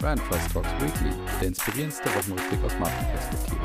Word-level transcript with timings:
Brand 0.00 0.20
Trust 0.28 0.52
Talks 0.52 0.68
Weekly, 0.80 1.10
der 1.40 1.48
inspirierendste 1.48 2.08
Wochenrückblick 2.10 2.64
aus 2.64 2.72
Markenperspektive. 2.78 3.58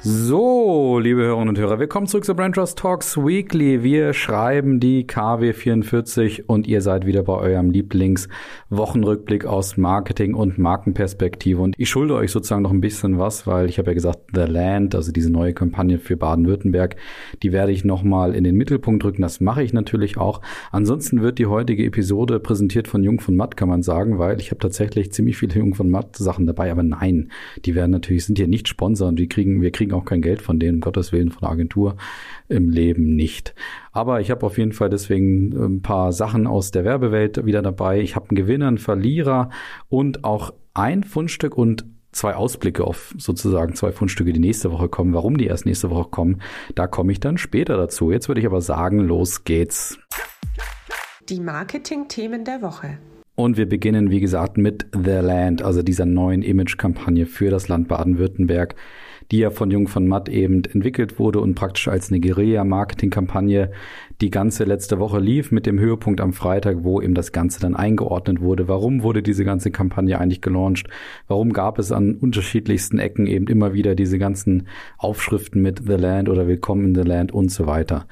So, 0.00 0.98
liebe 0.98 1.22
Hörerinnen 1.22 1.50
und 1.50 1.58
Hörer, 1.58 1.78
willkommen 1.78 2.06
zurück 2.06 2.24
zu 2.24 2.34
Brand 2.34 2.54
Trust 2.54 2.78
Talks 2.78 3.18
Weekly. 3.18 3.82
Wir 3.82 4.14
schreiben 4.14 4.80
die 4.80 5.04
KW44 5.04 6.44
und 6.46 6.66
ihr 6.66 6.80
seid 6.80 7.04
wieder 7.04 7.22
bei 7.22 7.34
eurem 7.34 7.70
Lieblings-Wochenrückblick 8.68 9.44
aus 9.44 9.76
Marketing 9.76 10.34
und 10.34 10.58
Markenperspektive. 10.58 11.60
Und 11.60 11.76
ich 11.78 11.88
schulde 11.88 12.14
euch 12.14 12.32
sozusagen 12.32 12.62
noch 12.62 12.72
ein 12.72 12.80
bisschen 12.80 13.18
was, 13.18 13.46
weil 13.46 13.68
ich 13.68 13.78
habe 13.78 13.90
ja 13.90 13.94
gesagt, 13.94 14.18
The 14.34 14.42
Land, 14.42 14.94
also 14.94 15.12
diese 15.12 15.30
neue 15.30 15.54
Kampagne 15.54 15.98
für 15.98 16.16
Baden-Württemberg, 16.16 16.96
die 17.42 17.52
werde 17.52 17.72
ich 17.72 17.84
nochmal 17.84 18.34
in 18.34 18.44
den 18.44 18.56
Mittelpunkt 18.56 19.04
rücken. 19.04 19.22
Das 19.22 19.40
mache 19.40 19.62
ich 19.62 19.72
natürlich 19.72 20.16
auch. 20.16 20.40
Ansonsten 20.72 21.22
wird 21.22 21.38
die 21.38 21.46
heutige 21.46 21.84
Episode 21.84 22.40
präsentiert 22.40 22.88
von 22.88 23.02
Jung 23.02 23.20
von 23.20 23.36
Matt, 23.36 23.56
kann 23.56 23.68
man 23.68 23.82
sagen, 23.82 24.18
weil 24.18 24.40
ich 24.40 24.50
habe 24.50 24.58
tatsächlich 24.58 25.12
ziemlich 25.12 25.36
viele 25.36 25.54
Jung 25.54 25.74
von 25.74 25.90
Matt 25.90 26.16
Sachen 26.16 26.46
dabei. 26.46 26.70
Aber 26.70 26.82
nein, 26.82 27.30
die 27.64 27.74
werden 27.74 27.92
natürlich, 27.92 28.24
sind 28.26 28.38
hier 28.38 28.48
nicht 28.48 28.68
Sponsor 28.68 29.08
und 29.08 29.16
die 29.16 29.28
kriegen, 29.28 29.62
wir 29.62 29.70
kriegen 29.70 29.92
auch 29.92 30.04
kein 30.04 30.22
Geld 30.22 30.42
von 30.42 30.58
denen, 30.58 30.76
um 30.76 30.80
Gottes 30.80 31.12
Willen, 31.12 31.30
von 31.30 31.42
der 31.42 31.50
Agentur 31.50 31.96
im 32.48 32.70
Leben 32.70 33.14
nicht. 33.14 33.54
Aber 33.96 34.20
ich 34.20 34.30
habe 34.30 34.44
auf 34.44 34.58
jeden 34.58 34.72
Fall 34.72 34.90
deswegen 34.90 35.54
ein 35.54 35.80
paar 35.80 36.12
Sachen 36.12 36.46
aus 36.46 36.70
der 36.70 36.84
Werbewelt 36.84 37.46
wieder 37.46 37.62
dabei. 37.62 37.98
Ich 38.02 38.14
habe 38.14 38.28
einen 38.28 38.36
Gewinner, 38.36 38.68
einen 38.68 38.76
Verlierer 38.76 39.48
und 39.88 40.22
auch 40.22 40.52
ein 40.74 41.02
Fundstück 41.02 41.56
und 41.56 41.86
zwei 42.12 42.34
Ausblicke 42.34 42.84
auf 42.84 43.14
sozusagen 43.16 43.74
zwei 43.74 43.92
Fundstücke, 43.92 44.34
die 44.34 44.38
nächste 44.38 44.70
Woche 44.70 44.90
kommen. 44.90 45.14
Warum 45.14 45.38
die 45.38 45.46
erst 45.46 45.64
nächste 45.64 45.88
Woche 45.88 46.10
kommen, 46.10 46.42
da 46.74 46.86
komme 46.86 47.10
ich 47.10 47.20
dann 47.20 47.38
später 47.38 47.78
dazu. 47.78 48.12
Jetzt 48.12 48.28
würde 48.28 48.42
ich 48.42 48.46
aber 48.46 48.60
sagen, 48.60 48.98
los 48.98 49.44
geht's. 49.44 49.98
Die 51.30 51.40
Marketing-Themen 51.40 52.44
der 52.44 52.60
Woche. 52.60 52.98
Und 53.34 53.56
wir 53.56 53.66
beginnen, 53.66 54.10
wie 54.10 54.20
gesagt, 54.20 54.58
mit 54.58 54.88
The 54.92 55.20
Land, 55.22 55.62
also 55.62 55.82
dieser 55.82 56.04
neuen 56.04 56.42
Image-Kampagne 56.42 57.24
für 57.24 57.48
das 57.48 57.68
Land 57.68 57.88
Baden-Württemberg 57.88 58.74
die 59.30 59.38
ja 59.38 59.50
von 59.50 59.70
Jung 59.70 59.88
von 59.88 60.06
Matt 60.06 60.28
eben 60.28 60.64
entwickelt 60.64 61.18
wurde 61.18 61.40
und 61.40 61.54
praktisch 61.54 61.88
als 61.88 62.10
eine 62.10 62.20
Guerilla-Marketing-Kampagne 62.20 63.70
die 64.20 64.30
ganze 64.30 64.64
letzte 64.64 64.98
Woche 64.98 65.18
lief 65.18 65.52
mit 65.52 65.66
dem 65.66 65.78
Höhepunkt 65.78 66.20
am 66.20 66.32
Freitag, 66.32 66.78
wo 66.84 67.02
eben 67.02 67.14
das 67.14 67.32
Ganze 67.32 67.60
dann 67.60 67.76
eingeordnet 67.76 68.40
wurde. 68.40 68.66
Warum 68.66 69.02
wurde 69.02 69.22
diese 69.22 69.44
ganze 69.44 69.70
Kampagne 69.70 70.18
eigentlich 70.18 70.40
gelauncht? 70.40 70.88
Warum 71.28 71.52
gab 71.52 71.78
es 71.78 71.92
an 71.92 72.14
unterschiedlichsten 72.14 72.98
Ecken 72.98 73.26
eben 73.26 73.46
immer 73.46 73.74
wieder 73.74 73.94
diese 73.94 74.18
ganzen 74.18 74.68
Aufschriften 74.96 75.60
mit 75.60 75.82
The 75.86 75.94
Land 75.94 76.28
oder 76.28 76.46
Willkommen 76.46 76.86
in 76.86 76.94
the 76.94 77.08
Land 77.08 77.32
und 77.32 77.50
so 77.50 77.66
weiter? 77.66 78.06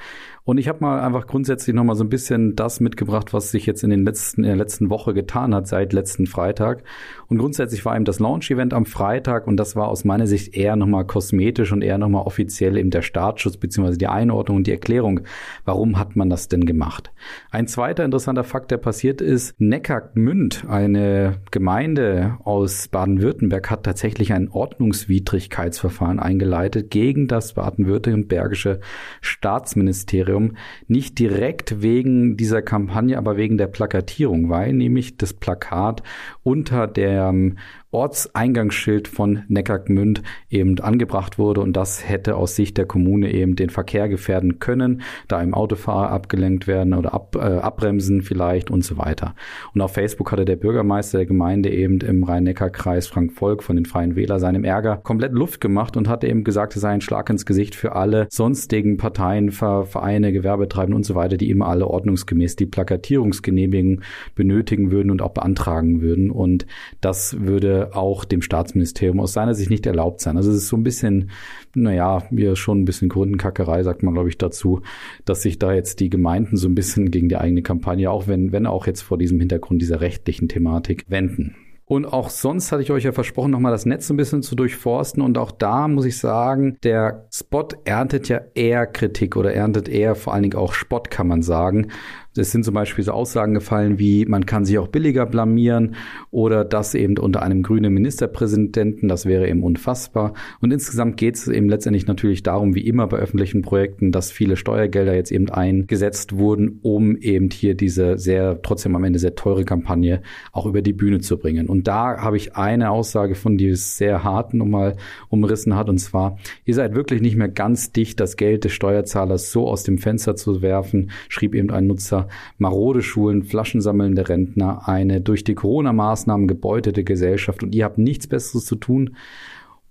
Und 0.47 0.59
ich 0.59 0.69
habe 0.69 0.81
mal 0.81 1.01
einfach 1.01 1.27
grundsätzlich 1.27 1.75
noch 1.75 1.85
mal 1.85 1.95
so 1.95 2.05
ein 2.05 2.11
bisschen 2.11 2.55
das 2.55 2.79
mitgebracht, 2.79 3.33
was 3.33 3.51
sich 3.51 3.65
jetzt 3.65 3.83
in 3.83 3.89
den 3.89 4.05
letzten 4.05 4.43
in 4.43 4.49
der 4.49 4.57
letzten 4.57 4.91
Woche 4.91 5.15
getan 5.15 5.55
hat 5.55 5.67
seit 5.67 5.95
letzten 5.95 6.27
Freitag. 6.27 6.85
Und 7.29 7.39
grundsätzlich 7.39 7.83
war 7.87 7.97
eben 7.97 8.05
das 8.05 8.19
Launch-Event 8.19 8.75
am 8.75 8.85
Freitag 8.85 9.47
und 9.47 9.57
das 9.57 9.75
war 9.75 9.89
aus 9.89 10.05
meiner 10.05 10.27
Sicht 10.27 10.55
eher 10.55 10.77
noch 10.77 10.87
mal 10.87 11.07
kosmetisch 11.07 11.73
und 11.73 11.81
eher 11.81 11.97
noch 11.97 12.11
mal 12.11 12.21
offiziell 12.21 12.77
eben 12.77 12.91
der 12.91 13.01
Startschutz 13.01 13.57
beziehungsweise 13.57 13.97
die 13.97 14.07
Einordnung 14.07 14.59
und 14.59 14.67
die 14.67 14.73
Erklärung, 14.73 15.21
warum 15.65 15.99
hat 15.99 16.15
man 16.15 16.29
das 16.29 16.49
denn 16.49 16.67
gemacht. 16.67 17.11
Ein 17.51 17.67
zweiter 17.67 18.05
interessanter 18.05 18.45
Fakt, 18.45 18.71
der 18.71 18.77
passiert 18.77 19.23
ist, 19.23 19.59
Neckargmünd, 19.59 20.67
eine 20.69 21.41
Gemeinde 21.53 22.37
aus 22.45 22.89
Baden-Württemberg, 22.89 23.71
hat 23.71 23.85
tatsächlich 23.85 24.35
ein 24.35 24.51
Ordnungswidrigkeitsverfahren 24.51 26.21
eingeleitet 26.21 26.91
gegen 26.91 27.29
das 27.29 27.55
baden-württembergische 27.55 28.81
Staatsministerium 29.23 30.34
Ministerium 30.35 30.57
nicht 30.87 31.19
direkt 31.19 31.83
wegen 31.83 32.37
dieser 32.37 32.63
Kampagne, 32.63 33.19
aber 33.19 33.37
wegen 33.37 33.59
der 33.59 33.67
Plakatierung, 33.67 34.49
weil 34.49 34.73
nämlich 34.73 35.17
das 35.17 35.33
Plakat 35.33 36.03
unter 36.43 36.87
dem 36.87 37.59
Ortseingangsschild 37.95 39.09
von 39.09 39.45
Neckargmünd 39.49 40.23
eben 40.51 40.79
angebracht 40.81 41.39
wurde 41.39 41.61
und 41.61 41.75
das 41.75 42.07
hätte 42.07 42.37
aus 42.37 42.57
Sicht 42.57 42.77
der 42.77 42.87
Kommune 42.87 43.33
eben 43.33 43.57
den 43.57 43.71
Verkehr 43.71 44.09
gefährden 44.09 44.59
können, 44.59 45.03
da 45.29 45.41
im 45.41 45.55
Autofahrer 45.55 46.11
abgelenkt 46.11 46.67
werden 46.67 46.95
oder 46.95 47.15
ab, 47.15 47.37
äh, 47.37 47.39
abbremsen 47.39 48.23
vielleicht 48.23 48.71
und 48.71 48.85
so 48.85 48.99
weiter. 48.99 49.35
Und 49.75 49.81
auf 49.81 49.93
Facebook 49.93 50.33
hatte 50.33 50.45
der 50.45 50.57
Bürgermeister 50.57 51.19
der 51.19 51.27
Gemeinde 51.27 51.71
eben 51.71 52.01
im 52.01 52.25
Rhein-Neckar-Kreis 52.25 53.07
Frank 53.07 53.33
Volk 53.33 53.63
von 53.63 53.77
den 53.77 53.87
Freien 53.87 54.17
Wähler 54.17 54.39
seinem 54.39 54.65
Ärger 54.65 54.97
komplett 54.97 55.33
Luft 55.33 55.61
gemacht 55.61 55.97
und 55.97 56.09
hatte 56.09 56.27
eben 56.27 56.45
gesagt, 56.45 56.75
es 56.75 56.83
sei 56.83 56.91
ein 56.91 57.01
Schlag 57.01 57.31
ins 57.31 57.47
Gesicht 57.47 57.75
für 57.75 57.95
alle 57.95 58.27
sonstigen 58.31 58.97
Parteien, 58.97 59.53
Vereine, 59.53 60.33
Gewerbetreibende 60.33 60.97
und 60.97 61.05
so 61.05 61.15
weiter, 61.15 61.37
die 61.37 61.51
immer 61.51 61.69
alle 61.69 61.87
ordnungsgemäß 61.87 62.57
die 62.57 62.67
Plakatierungsgenehmigung 62.67 64.01
benötigen 64.35 64.91
würden 64.91 65.11
und 65.11 65.23
auch 65.23 65.33
beantragen 65.33 66.01
würden. 66.01 66.31
Und 66.31 66.67
das 67.01 67.41
würde 67.41 67.84
auch 67.93 68.25
dem 68.25 68.43
Staatsministerium 68.43 69.21
aus 69.21 69.33
seiner 69.33 69.55
Sicht 69.55 69.71
nicht 69.71 69.87
erlaubt 69.87 70.21
sein. 70.21 70.37
Also 70.37 70.51
es 70.51 70.59
ist 70.59 70.69
so 70.69 70.77
ein 70.77 70.83
bisschen, 70.83 71.31
naja, 71.75 72.23
mir 72.31 72.57
schon 72.57 72.81
ein 72.81 72.85
bisschen 72.85 73.09
Grundenkackerei, 73.09 73.83
sagt 73.83 74.03
man, 74.03 74.15
glaube 74.15 74.29
ich, 74.29 74.39
dazu, 74.39 74.81
dass 75.25 75.43
sich 75.43 75.59
da 75.59 75.73
jetzt 75.73 76.01
die 76.01 76.11
Gemeinden 76.11 76.57
so 76.57 76.69
ein 76.69 76.75
bisschen 76.75 77.11
gegen 77.11 77.29
die 77.29 77.37
eigene 77.37 77.63
Kampagne, 77.63 78.11
auch 78.11 78.27
wenn, 78.27 78.53
wenn 78.53 78.67
auch 78.67 78.87
jetzt 78.87 79.03
vor 79.03 79.19
diesem 79.19 79.41
Hintergrund 79.41 79.83
dieser 79.83 80.01
rechtlichen 80.01 80.49
Thematik 80.49 81.05
wenden. 81.09 81.57
Und 81.87 82.07
auch 82.07 82.31
sonst 82.31 82.73
hatte 82.73 82.83
ich 82.83 82.91
euch 82.91 83.05
ja 83.05 83.13
versprochen, 83.13 83.51
nochmal 83.51 83.73
das 83.73 83.85
Netz 83.85 84.09
ein 84.09 84.17
bisschen 84.17 84.43
zu 84.43 84.57
durchforsten. 84.57 85.23
Und 85.23 85.37
auch 85.37 85.51
da 85.51 85.87
muss 85.87 86.07
ich 86.07 86.17
sagen, 86.17 86.79
der 86.83 87.27
Spot 87.31 87.69
erntet 87.85 88.29
ja 88.29 88.41
eher 88.55 88.87
Kritik 88.87 89.37
oder 89.37 89.53
erntet 89.53 89.89
eher 89.89 90.15
vor 90.15 90.33
allen 90.33 90.45
Dingen 90.45 90.57
auch 90.57 90.73
Spott, 90.73 91.11
kann 91.11 91.29
man 91.29 91.43
sagen. 91.43 91.89
Es 92.37 92.51
sind 92.51 92.65
zum 92.65 92.75
Beispiel 92.75 93.05
so 93.05 93.13
Aussagen 93.13 93.55
gefallen 93.55 94.01
wie, 94.01 94.27
man 94.27 94.45
kann 94.45 94.65
sich 94.65 94.79
auch 94.79 94.89
billiger 94.89 95.25
blamieren 95.25 95.95
oder 96.33 96.65
das 96.65 96.95
eben 96.95 97.17
unter 97.17 97.43
einem 97.43 97.63
grünen 97.63 97.95
Ministerpräsidenten, 97.95 99.09
das 99.09 99.25
wäre 99.25 99.49
eben 99.49 99.63
unfassbar. 99.63 100.35
Und 100.61 100.73
insgesamt 100.73 101.17
geht 101.17 101.37
es 101.37 101.47
eben 101.47 101.69
letztendlich 101.69 102.09
natürlich 102.09 102.43
darum, 102.43 102.75
wie 102.75 102.87
immer 102.89 103.07
bei 103.07 103.19
öffentlichen 103.19 103.63
Projekten, 103.63 104.11
dass 104.11 104.33
viele 104.33 104.57
Steuergelder 104.57 105.15
jetzt 105.15 105.31
eben 105.31 105.49
eingesetzt 105.49 106.37
wurden, 106.37 106.81
um 106.83 107.17
eben 107.17 107.51
hier 107.51 107.77
diese 107.77 108.19
sehr, 108.19 108.61
trotzdem 108.63 108.97
am 108.97 109.05
Ende 109.05 109.21
sehr 109.21 109.37
teure 109.37 109.65
Kampagne 109.65 110.21
auch 110.51 110.67
über 110.67 110.83
die 110.83 110.93
Bühne 110.93 111.21
zu 111.21 111.39
bringen. 111.39 111.69
Und 111.69 111.87
da 111.87 112.21
habe 112.21 112.37
ich 112.37 112.57
eine 112.57 112.91
Aussage 112.91 113.37
von, 113.37 113.57
die 113.57 113.69
es 113.69 113.97
sehr 113.97 114.25
hart 114.25 114.55
nochmal 114.55 114.97
umrissen 115.29 115.77
hat, 115.77 115.89
und 115.89 115.99
zwar, 115.99 116.37
ihr 116.65 116.75
seid 116.75 116.97
wirklich 116.97 117.21
nicht 117.21 117.37
mehr 117.37 117.49
ganz 117.49 117.93
dicht, 117.93 118.19
das 118.19 118.37
Geld 118.37 118.65
des 118.65 118.73
Steuerzahlers 118.73 119.53
so 119.53 119.69
aus 119.69 119.85
dem 119.85 119.99
Fenster 119.99 120.35
zu 120.35 120.63
werfen, 120.63 121.13
schrieb 121.29 121.55
eben 121.55 121.71
ein 121.71 121.87
Nutzer 121.87 122.24
marode 122.59 123.03
Schulen, 123.03 123.43
flaschensammelnde 123.43 124.29
Rentner, 124.29 124.89
eine 124.89 125.21
durch 125.21 125.45
die 125.45 125.55
Corona-Maßnahmen 125.55 126.49
gebeutete 126.49 127.05
Gesellschaft 127.05 127.63
und 127.63 127.75
ihr 127.75 127.85
habt 127.85 127.99
nichts 127.99 128.27
Besseres 128.27 128.65
zu 128.65 128.77
tun. 128.77 129.17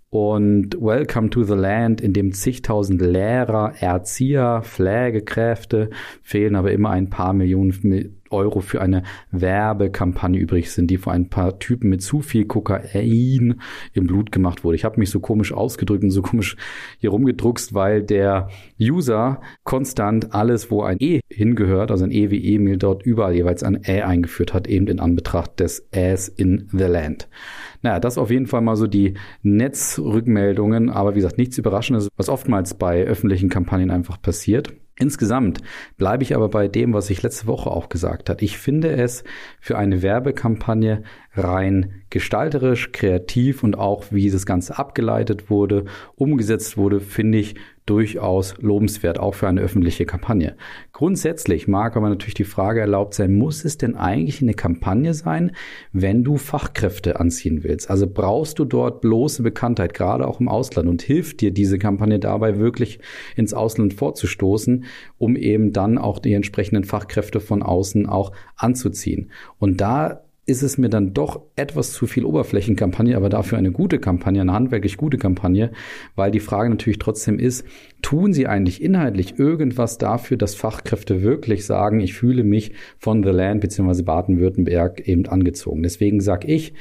Und 0.10 0.80
Welcome 0.80 1.32
to 1.32 1.44
the 1.44 1.56
Land, 1.56 2.00
in 2.00 2.14
dem 2.14 2.34
zigtausend 2.34 3.02
Lehrer, 3.02 3.74
Erzieher, 3.80 4.62
Pflegekräfte 4.64 5.90
fehlen 6.22 6.56
aber 6.56 6.72
immer 6.72 6.92
ein 6.92 7.10
paar 7.10 7.34
Millionen 7.34 7.72
Euro 8.34 8.60
für 8.60 8.82
eine 8.82 9.04
Werbekampagne 9.32 10.40
übrig 10.40 10.72
sind, 10.72 10.90
die 10.92 10.98
vor 10.98 11.14
ein 11.14 11.30
paar 11.30 11.60
Typen 11.60 11.90
mit 11.90 12.02
zu 12.02 12.22
viel 12.22 12.46
Kokain 12.46 13.62
im 13.94 14.08
Blut 14.08 14.32
gemacht 14.32 14.64
wurde. 14.64 14.76
Ich 14.76 14.84
habe 14.84 15.00
mich 15.00 15.10
so 15.10 15.20
komisch 15.20 15.54
ausgedrückt 15.54 16.04
und 16.04 16.12
so 16.12 16.22
komisch 16.34 16.58
hier 16.98 17.12
rumgedruckst, 17.12 17.74
weil 17.74 18.04
der 18.04 18.50
User 18.80 19.42
konstant 19.64 20.34
alles, 20.34 20.72
wo 20.72 20.82
ein 20.84 20.98
E 21.00 21.22
hingehört, 21.30 21.92
also 21.92 22.04
ein 22.04 22.12
E 22.12 22.32
wie 22.32 22.56
Emil, 22.56 22.78
dort 22.78 23.04
überall 23.04 23.34
jeweils 23.34 23.64
ein 23.64 23.84
Ä 23.84 24.02
eingeführt 24.02 24.54
hat, 24.54 24.68
eben 24.68 24.88
in 24.88 25.00
Anbetracht 25.00 25.60
des 25.60 25.88
Äs 25.92 26.28
in 26.28 26.68
the 26.72 26.86
Land. 26.86 27.28
Naja, 27.82 28.00
das 28.00 28.18
auf 28.18 28.32
jeden 28.32 28.48
Fall 28.48 28.62
mal 28.62 28.76
so 28.76 28.88
die 28.88 29.16
Netzrückmeldungen, 29.42 30.90
aber 30.90 31.12
wie 31.12 31.20
gesagt, 31.20 31.38
nichts 31.38 31.58
Überraschendes, 31.58 32.08
was 32.16 32.30
oftmals 32.30 32.74
bei 32.74 33.04
öffentlichen 33.04 33.50
Kampagnen 33.50 33.92
einfach 33.92 34.22
passiert. 34.22 34.74
Insgesamt 34.98 35.60
bleibe 35.98 36.22
ich 36.22 36.36
aber 36.36 36.50
bei 36.50 36.68
dem, 36.68 36.94
was 36.94 37.10
ich 37.10 37.24
letzte 37.24 37.48
Woche 37.48 37.72
auch 37.72 37.90
gesagt 37.90 38.30
habe. 38.30 38.44
Ich 38.44 38.60
finde 38.60 38.92
es 38.92 39.24
für 39.60 39.78
eine 39.78 40.04
Werbekampagne 40.04 41.04
rein 41.36 42.04
gestalterisch, 42.12 42.92
kreativ 42.92 43.64
und 43.64 43.76
auch 43.76 44.06
wie 44.12 44.30
das 44.30 44.46
Ganze 44.46 44.78
abgeleitet 44.78 45.50
wurde, 45.50 45.86
umgesetzt 46.16 46.78
wurde, 46.78 47.00
finde 47.00 47.40
ich 47.40 47.56
durchaus 47.86 48.56
lobenswert, 48.60 49.20
auch 49.20 49.36
für 49.36 49.48
eine 49.48 49.62
öffentliche 49.62 50.06
Kampagne. 50.06 50.56
Grundsätzlich 50.94 51.68
mag 51.68 51.98
aber 51.98 52.10
natürlich 52.10 52.34
die 52.34 52.44
Frage 52.44 52.80
erlaubt 52.80 53.14
sein, 53.14 53.34
muss 53.34 53.66
es 53.66 53.78
denn 53.78 53.96
eigentlich 53.96 54.42
eine 54.42 54.54
Kampagne 54.54 55.14
sein, 55.14 55.52
wenn 55.92 56.24
du 56.24 56.38
Fachkräfte 56.38 57.20
anziehen 57.20 57.64
willst? 57.64 57.90
Also 57.90 58.08
brauchst 58.08 58.60
du 58.60 58.66
dort 58.66 59.02
bloße 59.02 59.44
Bekanntheit, 59.44 59.94
gerade 59.94 60.28
auch 60.28 60.40
im 60.40 60.48
Ausland 60.48 60.88
und 60.88 61.02
hilft 61.02 61.42
dir 61.42 61.52
diese 61.52 61.78
Kampagne 61.78 62.20
dabei 62.20 62.58
wirklich 62.58 63.00
ins 63.36 63.54
Ausland 63.54 63.94
vorzustoßen, 63.94 64.86
um 65.18 65.36
eben 65.36 65.74
dann 65.74 65.98
auch 65.98 66.20
die 66.20 66.34
entsprechenden 66.34 66.86
Fachkräfte 66.86 67.40
von 67.40 67.64
außen 67.64 68.08
auch 68.08 68.32
anzuziehen. 68.56 69.32
Und 69.60 69.82
da 69.82 70.24
ist 70.46 70.62
es 70.62 70.78
mir 70.78 70.90
dann 70.90 71.14
doch 71.14 71.42
etwas 71.56 71.94
zu 71.94 72.06
viel 72.06 72.26
Oberflächenkampagne, 72.26 73.16
aber 73.16 73.30
dafür 73.30 73.58
eine 73.58 73.72
gute 73.72 74.00
Kampagne, 74.00 74.42
eine 74.42 74.52
handwerklich 74.52 74.98
gute 74.98 75.18
Kampagne, 75.18 75.72
weil 76.16 76.32
die 76.32 76.42
Frage 76.42 76.70
natürlich 76.70 77.00
trotzdem 77.00 77.40
ist, 77.40 77.66
tun 78.02 78.34
sie 78.34 78.48
eigentlich 78.48 78.82
inhaltlich 78.82 79.40
irgendwas 79.40 79.98
dafür, 79.98 80.36
dass 80.36 80.56
Fachkräfte 80.56 81.22
wirklich 81.22 81.66
sagen, 81.66 82.02
ich 82.02 82.14
fühle 82.14 82.44
mich 82.44 82.74
von 82.98 83.24
The 83.24 83.30
Land 83.30 83.62
bzw. 83.62 84.02
Baden-Württemberg 84.04 85.08
eben 85.08 85.26
angezogen. 85.28 85.82
Deswegen 85.82 86.20
sage 86.20 86.48
ich, 86.48 86.74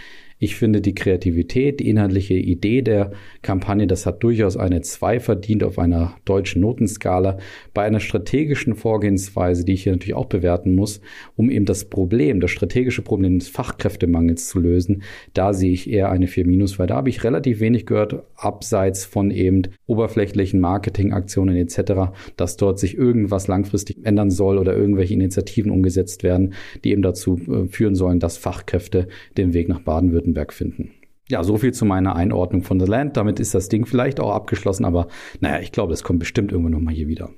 ich 0.43 0.57
finde 0.57 0.81
die 0.81 0.97
Kreativität, 0.97 1.79
die 1.79 1.89
inhaltliche 1.89 2.35
Idee 2.35 2.83
der 2.83 3.13
Kampagne, 3.43 3.87
das 3.87 4.07
hat 4.07 4.25
durchaus 4.25 4.57
eine 4.57 4.81
2 4.81 5.21
verdient 5.21 5.63
auf 5.63 5.79
einer 5.79 6.17
deutschen 6.25 6.63
Notenskala. 6.63 7.39
Bei 7.75 7.85
einer 7.85 8.01
strategischen 8.01 8.75
Vorgehensweise, 8.75 9.65
die 9.65 9.75
ich 9.75 9.85
hier 9.85 9.93
natürlich 9.93 10.17
auch 10.17 10.27
bewerten 10.27 10.75
muss, 10.75 11.01
um 11.37 11.49
eben 11.49 11.65
das 11.65 11.85
Problem, 11.85 12.41
das 12.41 12.51
strategische 12.51 13.03
Problem 13.03 13.39
des 13.39 13.51
Fachkräftemangels 13.51 14.49
zu 14.49 14.59
lösen, 14.59 15.05
da 15.33 15.53
sehe 15.53 15.71
ich 15.71 15.89
eher 15.89 16.11
eine 16.11 16.27
4 16.27 16.45
minus, 16.45 16.77
weil 16.77 16.89
da 16.89 16.97
habe 16.97 17.09
ich 17.09 17.23
relativ 17.23 17.61
wenig 17.61 17.87
gehört, 17.87 18.25
abseits 18.35 19.05
von 19.05 19.31
eben 19.31 19.69
oberflächlichen 19.87 20.59
Marketingaktionen 20.59 21.55
etc., 21.55 22.11
dass 22.37 22.57
dort 22.57 22.81
sich 22.81 22.99
irgendwas 22.99 23.47
langfristig 23.47 24.05
ändern 24.05 24.33
soll 24.33 24.59
oder 24.59 24.77
irgendwelche 24.77 25.15
Initiativen 25.15 25.71
umgesetzt 25.71 26.25
werden, 26.25 26.55
die 26.83 26.91
eben 26.91 27.03
dazu 27.03 27.39
äh, 27.39 27.69
führen 27.69 27.95
sollen, 27.95 28.19
dass 28.19 28.39
Fachkräfte 28.39 29.07
den 29.37 29.55
Weg 29.55 29.69
nach 29.69 29.83
Baden-Württemberg 29.83 30.32
Baden-Württemberg 30.33 30.53
finden. 30.53 30.91
Ja, 31.29 31.45
so 31.45 31.57
viel 31.57 31.73
zu 31.73 31.85
meiner 31.85 32.17
Einordnung 32.17 32.63
von 32.63 32.81
The 32.81 32.87
Land. 32.87 33.17
Damit 33.17 33.41
ist 33.41 33.55
das 33.55 33.69
Ding 33.69 33.87
vielleicht 33.87 34.21
auch 34.21 34.35
abgeschlossen, 34.35 34.85
aber 34.85 35.07
naja, 35.41 35.61
ich 35.61 35.73
glaube, 35.73 35.93
das 35.93 36.03
kommt 36.03 36.19
bestimmt 36.19 36.53
irgendwann 36.53 36.73
nochmal 36.73 36.95
hier 36.95 37.09
wieder. 37.09 37.31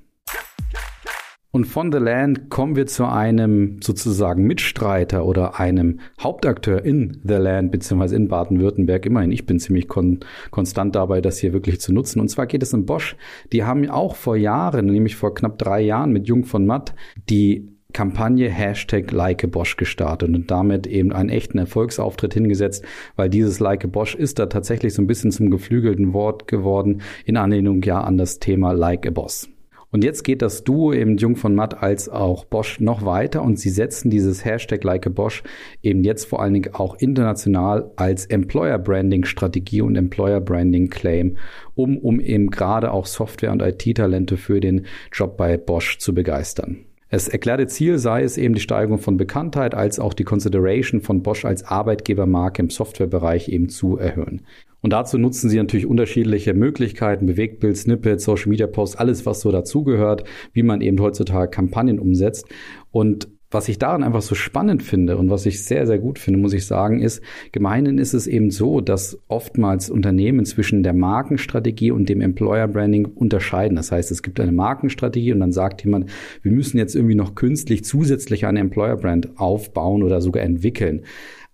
Und 1.53 1.67
von 1.67 1.93
The 1.93 1.99
Land 1.99 2.51
kommen 2.51 2.75
wir 2.75 2.87
zu 2.87 3.07
einem 3.07 3.81
sozusagen 3.81 4.43
Mitstreiter 4.43 5.25
oder 5.25 5.61
einem 5.61 6.01
Hauptakteur 6.21 6.85
in 6.85 7.21
The 7.23 7.35
Land 7.35 7.71
beziehungsweise 7.71 8.17
in 8.17 8.27
Baden-Württemberg. 8.27 9.07
Immerhin, 9.07 9.31
ich 9.31 9.47
bin 9.47 9.61
ziemlich 9.61 9.87
kon 9.87 10.19
konstant 10.51 10.97
dabei, 10.97 11.21
das 11.21 11.39
hier 11.39 11.53
wirklich 11.53 11.81
zu 11.81 11.93
nutzen. 11.93 12.19
Und 12.19 12.29
zwar 12.29 12.47
geht 12.47 12.65
es 12.65 12.75
um 12.75 12.87
Bosch. 12.87 13.15
Die 13.53 13.63
haben 13.63 13.89
auch 13.89 14.17
vor 14.17 14.35
Jahren, 14.35 14.87
nämlich 14.87 15.15
vor 15.15 15.33
knapp 15.33 15.57
drei 15.59 15.81
Jahren 15.83 16.11
mit 16.11 16.27
Jung 16.27 16.45
von 16.45 16.67
Matt, 16.67 16.93
die 17.31 17.74
Kampagne 17.95 18.51
Hashtag 18.51 19.11
Like 19.13 19.51
Bosch 19.51 19.77
gestartet 19.77 20.29
und 20.35 20.51
damit 20.51 20.87
eben 20.87 21.13
einen 21.13 21.31
echten 21.31 21.57
Erfolgsauftritt 21.57 22.35
hingesetzt, 22.35 22.85
weil 23.17 23.31
dieses 23.31 23.61
Like 23.61 23.91
Bosch 23.91 24.15
ist 24.15 24.39
da 24.39 24.47
tatsächlich 24.47 24.93
so 24.93 25.01
ein 25.01 25.07
bisschen 25.07 25.31
zum 25.31 25.51
geflügelten 25.51 26.13
Wort 26.13 26.47
geworden 26.49 27.01
in 27.25 27.39
Anlehnung 27.39 27.83
ja 27.83 28.01
an 28.01 28.19
das 28.19 28.41
Thema 28.41 28.73
Like 28.73 29.07
a 29.07 29.11
Boss. 29.11 29.49
Und 29.95 30.03
jetzt 30.03 30.25
geht 30.25 30.43
das 30.43 30.65
Duo 30.65 30.93
eben 30.93 31.19
Jung 31.19 31.37
von 31.37 31.55
Matt 31.55 31.81
als 31.81 32.09
auch 32.09 32.45
Bosch 32.47 32.81
noch 32.81 33.05
weiter 33.05 33.43
und 33.43 33.61
sie 33.61 33.71
setzen 33.71 34.11
dieses 34.11 34.45
Hashtag 34.45 34.83
Like 34.83 35.07
a 35.07 35.11
Bosch 35.11 35.45
eben 35.85 36.03
jetzt 36.03 36.25
vor 36.25 36.43
allen 36.43 36.53
Dingen 36.53 36.75
auch 36.75 36.97
international 36.97 37.93
als 37.95 38.27
Employer 38.27 38.81
Branding 38.81 39.25
Strategie 39.25 39.83
und 39.83 39.95
Employer 39.95 40.41
Branding 40.41 40.91
Claim 40.91 41.37
um, 41.77 41.97
um 41.99 42.19
eben 42.19 42.51
gerade 42.51 42.91
auch 42.91 43.07
Software- 43.07 43.53
und 43.53 43.63
IT-Talente 43.63 44.37
für 44.37 44.59
den 44.59 44.87
Job 45.13 45.37
bei 45.37 45.57
Bosch 45.57 45.99
zu 45.99 46.13
begeistern. 46.13 46.87
Das 47.15 47.29
erklärte 47.29 47.69
Ziel 47.69 47.99
sei 47.99 48.25
es 48.25 48.37
eben 48.37 48.55
die 48.55 48.61
Steigerung 48.61 48.99
von 48.99 49.17
Bekanntheit 49.17 49.73
als 49.73 50.01
auch 50.01 50.15
die 50.15 50.25
Consideration 50.25 51.01
von 51.01 51.23
Bosch 51.23 51.45
als 51.45 51.63
Arbeitgebermarke 51.63 52.61
im 52.61 52.71
Softwarebereich 52.71 53.49
eben 53.51 53.69
zu 53.69 53.97
erhöhen. 53.97 54.43
Und 54.81 54.93
dazu 54.93 55.17
nutzen 55.17 55.49
sie 55.49 55.59
natürlich 55.59 55.87
unterschiedliche 55.87 56.55
Möglichkeiten, 56.55 57.27
Bewegtbild, 57.27 57.77
Snippets, 57.77 58.25
Social 58.25 58.49
Media 58.49 58.67
Posts, 58.67 58.97
alles, 58.97 59.25
was 59.27 59.43
so 59.43 59.53
dazugehört, 59.53 60.25
wie 60.55 60.65
man 60.65 60.81
eben 60.81 61.01
heutzutage 61.01 61.51
Kampagnen 61.51 62.01
umsetzt. 62.01 62.49
Und 62.91 63.29
was 63.55 63.69
ich 63.69 63.79
daran 63.79 64.03
einfach 64.03 64.21
so 64.21 64.35
spannend 64.35 64.83
finde 64.83 65.17
und 65.17 65.31
was 65.31 65.47
ich 65.47 65.65
sehr, 65.65 65.87
sehr 65.87 65.99
gut 65.99 66.19
finde, 66.19 66.41
muss 66.41 66.53
ich 66.53 66.67
sagen, 66.67 67.01
ist, 67.01 67.23
gemeinhin 67.53 67.99
ist 67.99 68.13
es 68.13 68.27
eben 68.27 68.51
so, 68.51 68.81
dass 68.81 69.19
oftmals 69.29 69.89
Unternehmen 69.89 70.45
zwischen 70.45 70.83
der 70.83 70.93
Markenstrategie 70.93 71.93
und 71.93 72.09
dem 72.09 72.21
Employer 72.21 72.69
Branding 72.69 73.07
unterscheiden. 73.07 73.77
Das 73.77 73.93
heißt, 73.93 74.11
es 74.11 74.23
gibt 74.23 74.41
eine 74.41 74.53
Markenstrategie 74.53 75.33
und 75.33 75.41
dann 75.41 75.53
sagt 75.53 75.85
jemand, 75.85 76.11
wir 76.43 76.53
müssen 76.53 76.77
jetzt 76.79 76.95
irgendwie 76.95 77.15
noch 77.15 77.35
künstlich 77.35 77.85
zusätzlich 77.85 78.45
eine 78.45 78.61
Employer 78.61 78.97
Brand 78.97 79.39
aufbauen 79.39 80.03
oder 80.03 80.21
sogar 80.21 80.43
entwickeln. 80.43 81.03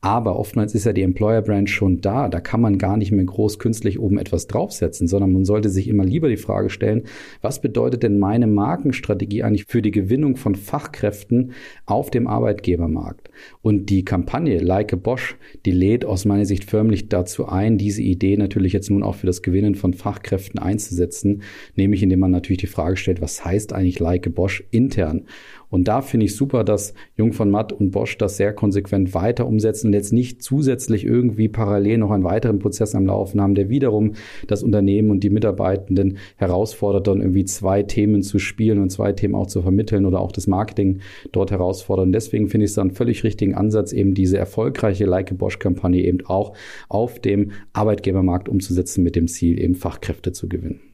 Aber 0.03 0.39
oftmals 0.39 0.75
ist 0.75 0.87
ja 0.87 0.95
die 0.95 1.03
Employer 1.03 1.43
Brand 1.43 1.69
schon 1.69 2.01
da. 2.01 2.31
Da 2.31 2.41
kann 2.41 2.63
man 2.63 2.79
gar 2.79 2.97
nicht 2.97 3.13
mehr 3.13 3.25
groß 3.25 3.59
künstlich 3.59 4.01
oben 4.01 4.19
etwas 4.19 4.47
draufsetzen, 4.47 5.07
sondern 5.07 5.33
man 5.33 5.45
sollte 5.45 5.69
sich 5.69 5.89
immer 5.89 6.07
lieber 6.07 6.31
die 6.31 6.39
Frage 6.39 6.71
stellen, 6.71 7.03
was 7.43 7.61
bedeutet 7.61 8.03
denn 8.03 8.19
meine 8.19 8.47
Markenstrategie 8.47 9.43
eigentlich 9.43 9.67
für 9.67 9.83
die 9.83 9.91
Gewinnung 9.91 10.37
von 10.37 10.55
Fachkräften 10.55 11.53
auf 11.85 12.11
dem 12.11 12.29
Arbeitgebermarkt? 12.29 13.31
Und 13.61 13.91
die 13.91 14.03
Kampagne 14.03 14.59
Like 14.61 14.95
a 14.95 14.97
Bosch, 14.97 15.37
die 15.67 15.73
lädt 15.73 16.07
aus 16.07 16.25
meiner 16.25 16.47
Sicht 16.47 16.65
förmlich 16.65 17.11
dazu 17.11 17.47
ein, 17.47 17.77
diese 17.77 18.01
Idee 18.01 18.39
natürlich 18.39 18.73
jetzt 18.73 18.91
nun 18.91 19.03
auch 19.03 19.17
für 19.17 19.27
das 19.27 19.43
Gewinnen 19.43 19.75
von 19.75 19.93
Fachkräften 19.93 20.59
einzusetzen, 20.59 21.43
nämlich 21.77 22.03
indem 22.03 22.21
man 22.21 22.31
natürlich 22.31 22.61
die 22.61 22.67
Frage 22.69 22.97
stellt, 22.97 23.21
was 23.21 23.45
heißt 23.45 23.75
eigentlich 23.75 24.01
Like 24.01 24.27
a 24.27 24.31
Bosch 24.31 24.65
intern? 24.71 25.27
Und 25.71 25.89
da 25.89 26.03
finde 26.03 26.27
ich 26.27 26.37
super, 26.37 26.65
dass 26.65 26.95
Jung 27.17 27.33
von 27.33 27.51
Matt 27.51 27.73
und 27.73 27.93
Bosch 27.93 28.19
das 28.19 28.37
sehr 28.37 28.53
konsequent 28.53 29.15
weiter 29.15 29.47
umsetzen 29.47 29.89
und 29.89 29.93
jetzt 29.93 30.13
nicht 30.13 30.43
zusätzlich 30.43 31.05
irgendwie 31.05 31.49
parallel 31.49 31.99
noch 31.99 32.11
einen 32.11 32.25
weiteren 32.25 32.59
Prozess 32.59 32.95
am 32.95 33.07
Laufen 33.07 33.41
haben, 33.41 33.55
der 33.55 33.69
wiederum 33.69 34.13
das 34.47 34.63
Unternehmen 34.63 35.11
und 35.11 35.25
die 35.25 35.31
Mitarbeitenden 35.31 36.19
herausfordert, 36.37 37.07
dann 37.07 37.21
irgendwie 37.21 37.45
zwei 37.45 37.83
Themen 37.83 38.23
zu 38.23 38.39
spielen 38.39 38.81
und 38.81 38.91
zwei 38.91 39.13
Themen 39.13 39.35
auch 39.35 39.47
zu 39.47 39.63
vermitteln 39.63 40.05
oder 40.05 40.21
auch 40.21 40.33
das 40.33 40.47
Marketing 40.47 41.01
dort 41.33 41.51
herausfordern. 41.51 42.13
Deswegen 42.13 42.49
finde 42.49 42.65
ich 42.65 42.73
es 42.73 42.75
dann 42.75 42.91
völlig 42.91 43.25
richtigen 43.25 43.55
Ansatz, 43.55 43.93
eben 43.93 44.15
diese 44.15 44.39
erfolgreiche 44.39 45.07
Like 45.07 45.37
Bosch-Kampagne 45.39 46.05
eben 46.05 46.27
auch 46.27 46.57
auf 46.89 47.21
dem 47.21 47.53
Arbeitgebermarkt 47.73 48.49
umzusetzen 48.49 49.05
mit 49.05 49.15
dem 49.17 49.29
Ziel, 49.29 49.61
eben 49.61 49.77
Fachkräfte 49.77 50.33
zu 50.33 50.49
gewinnen. 50.49 50.90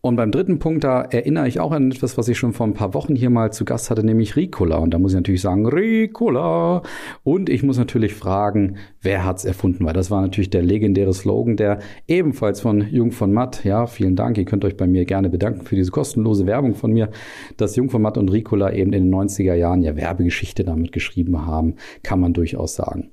Und 0.00 0.14
beim 0.14 0.30
dritten 0.30 0.60
Punkt, 0.60 0.84
da 0.84 1.02
erinnere 1.02 1.48
ich 1.48 1.58
auch 1.58 1.72
an 1.72 1.90
etwas, 1.90 2.16
was 2.16 2.28
ich 2.28 2.38
schon 2.38 2.52
vor 2.52 2.66
ein 2.68 2.72
paar 2.72 2.94
Wochen 2.94 3.16
hier 3.16 3.30
mal 3.30 3.52
zu 3.52 3.64
Gast 3.64 3.90
hatte, 3.90 4.06
nämlich 4.06 4.36
Ricola. 4.36 4.76
Und 4.76 4.94
da 4.94 4.98
muss 5.00 5.10
ich 5.10 5.16
natürlich 5.16 5.40
sagen, 5.40 5.66
Ricola. 5.66 6.82
Und 7.24 7.50
ich 7.50 7.64
muss 7.64 7.78
natürlich 7.78 8.14
fragen, 8.14 8.76
wer 9.02 9.24
hat's 9.24 9.44
erfunden? 9.44 9.84
Weil 9.84 9.94
das 9.94 10.08
war 10.12 10.22
natürlich 10.22 10.50
der 10.50 10.62
legendäre 10.62 11.12
Slogan, 11.12 11.56
der 11.56 11.80
ebenfalls 12.06 12.60
von 12.60 12.88
Jung 12.88 13.10
von 13.10 13.32
Matt, 13.32 13.64
ja, 13.64 13.86
vielen 13.86 14.14
Dank, 14.14 14.38
ihr 14.38 14.44
könnt 14.44 14.64
euch 14.64 14.76
bei 14.76 14.86
mir 14.86 15.04
gerne 15.04 15.30
bedanken 15.30 15.62
für 15.62 15.74
diese 15.74 15.90
kostenlose 15.90 16.46
Werbung 16.46 16.76
von 16.76 16.92
mir, 16.92 17.10
dass 17.56 17.74
Jung 17.74 17.90
von 17.90 18.00
Matt 18.00 18.18
und 18.18 18.30
Ricola 18.30 18.72
eben 18.72 18.92
in 18.92 19.10
den 19.10 19.14
90er 19.14 19.54
Jahren 19.54 19.82
ja 19.82 19.96
Werbegeschichte 19.96 20.62
damit 20.62 20.92
geschrieben 20.92 21.44
haben, 21.44 21.74
kann 22.04 22.20
man 22.20 22.34
durchaus 22.34 22.76
sagen. 22.76 23.10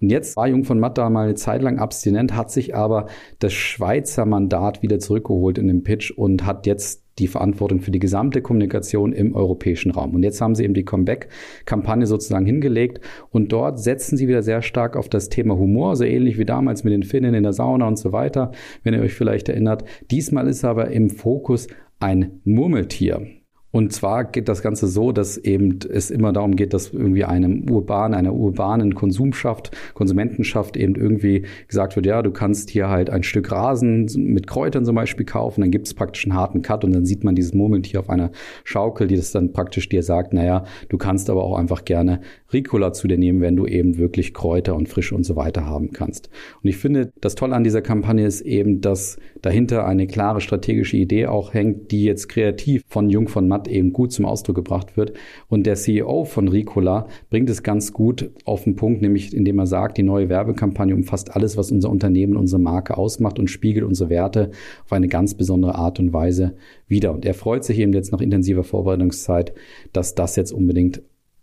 Und 0.00 0.10
jetzt 0.10 0.36
war 0.36 0.46
Jung 0.46 0.64
von 0.64 0.78
Matt 0.78 0.96
da 0.96 1.10
mal 1.10 1.24
eine 1.24 1.34
Zeit 1.34 1.62
lang 1.62 1.78
abstinent, 1.78 2.36
hat 2.36 2.50
sich 2.50 2.74
aber 2.74 3.06
das 3.40 3.52
Schweizer 3.52 4.26
Mandat 4.26 4.82
wieder 4.82 5.00
zurückgeholt 5.00 5.58
in 5.58 5.66
dem 5.66 5.82
Pitch 5.82 6.12
und 6.12 6.46
hat 6.46 6.66
jetzt 6.66 7.04
die 7.18 7.26
Verantwortung 7.26 7.80
für 7.80 7.90
die 7.90 7.98
gesamte 7.98 8.42
Kommunikation 8.42 9.12
im 9.12 9.34
europäischen 9.34 9.90
Raum. 9.90 10.14
Und 10.14 10.22
jetzt 10.22 10.40
haben 10.40 10.54
sie 10.54 10.64
eben 10.64 10.74
die 10.74 10.84
Comeback-Kampagne 10.84 12.06
sozusagen 12.06 12.46
hingelegt 12.46 13.00
und 13.30 13.52
dort 13.52 13.80
setzen 13.80 14.16
sie 14.16 14.28
wieder 14.28 14.42
sehr 14.42 14.62
stark 14.62 14.96
auf 14.96 15.08
das 15.08 15.28
Thema 15.28 15.56
Humor, 15.56 15.96
so 15.96 16.04
ähnlich 16.04 16.38
wie 16.38 16.44
damals 16.44 16.84
mit 16.84 16.92
den 16.92 17.02
Finnen 17.02 17.34
in 17.34 17.42
der 17.42 17.52
Sauna 17.52 17.88
und 17.88 17.98
so 17.98 18.12
weiter, 18.12 18.52
wenn 18.84 18.94
ihr 18.94 19.00
euch 19.00 19.14
vielleicht 19.14 19.48
erinnert. 19.48 19.84
Diesmal 20.12 20.46
ist 20.46 20.64
aber 20.64 20.92
im 20.92 21.10
Fokus 21.10 21.66
ein 21.98 22.40
Murmeltier. 22.44 23.37
Und 23.70 23.92
zwar 23.92 24.24
geht 24.24 24.48
das 24.48 24.62
Ganze 24.62 24.86
so, 24.86 25.12
dass 25.12 25.36
eben 25.36 25.78
es 25.90 26.10
immer 26.10 26.32
darum 26.32 26.56
geht, 26.56 26.72
dass 26.72 26.92
irgendwie 26.92 27.24
einem 27.24 27.68
urban, 27.70 28.14
einer 28.14 28.32
urbanen 28.32 28.94
Konsumschaft, 28.94 29.76
Konsumentenschaft 29.94 30.76
eben 30.76 30.94
irgendwie 30.94 31.44
gesagt 31.68 31.94
wird, 31.94 32.06
ja, 32.06 32.22
du 32.22 32.30
kannst 32.30 32.70
hier 32.70 32.88
halt 32.88 33.10
ein 33.10 33.22
Stück 33.22 33.52
Rasen 33.52 34.06
mit 34.16 34.46
Kräutern 34.46 34.86
zum 34.86 34.94
Beispiel 34.94 35.26
kaufen, 35.26 35.60
dann 35.60 35.70
gibt 35.70 35.86
es 35.86 35.94
praktisch 35.94 36.24
einen 36.24 36.34
harten 36.34 36.62
Cut 36.62 36.82
und 36.84 36.92
dann 36.92 37.04
sieht 37.04 37.24
man 37.24 37.34
dieses 37.34 37.52
Murmeltier 37.52 38.00
auf 38.00 38.08
einer 38.08 38.30
Schaukel, 38.64 39.06
die 39.06 39.16
das 39.16 39.32
dann 39.32 39.52
praktisch 39.52 39.88
dir 39.88 40.02
sagt, 40.02 40.32
naja, 40.32 40.64
du 40.88 40.96
kannst 40.96 41.28
aber 41.28 41.44
auch 41.44 41.58
einfach 41.58 41.84
gerne 41.84 42.20
Ricola 42.52 42.92
zu 42.92 43.08
dir 43.08 43.18
nehmen, 43.18 43.40
wenn 43.42 43.56
du 43.56 43.66
eben 43.66 43.98
wirklich 43.98 44.32
Kräuter 44.32 44.74
und 44.74 44.88
Frische 44.88 45.14
und 45.14 45.24
so 45.24 45.36
weiter 45.36 45.66
haben 45.66 45.92
kannst. 45.92 46.30
Und 46.62 46.68
ich 46.68 46.78
finde, 46.78 47.12
das 47.20 47.34
Tolle 47.34 47.54
an 47.54 47.64
dieser 47.64 47.82
Kampagne 47.82 48.26
ist 48.26 48.40
eben, 48.40 48.80
dass 48.80 49.18
dahinter 49.42 49.86
eine 49.86 50.06
klare 50.06 50.40
strategische 50.40 50.96
Idee 50.96 51.26
auch 51.26 51.52
hängt, 51.52 51.90
die 51.90 52.04
jetzt 52.04 52.28
kreativ 52.28 52.82
von 52.88 53.10
Jung 53.10 53.28
von 53.28 53.48
Matt 53.48 53.68
eben 53.68 53.92
gut 53.92 54.12
zum 54.12 54.24
Ausdruck 54.24 54.56
gebracht 54.56 54.96
wird. 54.96 55.12
Und 55.48 55.66
der 55.66 55.74
CEO 55.74 56.24
von 56.24 56.48
Ricola 56.48 57.08
bringt 57.28 57.50
es 57.50 57.62
ganz 57.62 57.92
gut 57.92 58.30
auf 58.44 58.64
den 58.64 58.76
Punkt, 58.76 59.02
nämlich 59.02 59.34
indem 59.34 59.58
er 59.58 59.66
sagt, 59.66 59.98
die 59.98 60.02
neue 60.02 60.30
Werbekampagne 60.30 60.94
umfasst 60.94 61.36
alles, 61.36 61.58
was 61.58 61.70
unser 61.70 61.90
Unternehmen, 61.90 62.36
unsere 62.36 62.62
Marke 62.62 62.96
ausmacht 62.96 63.38
und 63.38 63.48
spiegelt 63.48 63.84
unsere 63.84 64.08
Werte 64.08 64.50
auf 64.84 64.92
eine 64.92 65.08
ganz 65.08 65.34
besondere 65.34 65.74
Art 65.74 66.00
und 66.00 66.14
Weise 66.14 66.56
wieder. 66.86 67.12
Und 67.12 67.26
er 67.26 67.34
freut 67.34 67.64
sich 67.64 67.78
eben 67.78 67.92
jetzt 67.92 68.10
nach 68.12 68.20
intensiver 68.20 68.64
Vorbereitungszeit, 68.64 69.52
dass 69.92 70.14
das 70.14 70.36
jetzt 70.36 70.52
unbedingt 70.52 71.02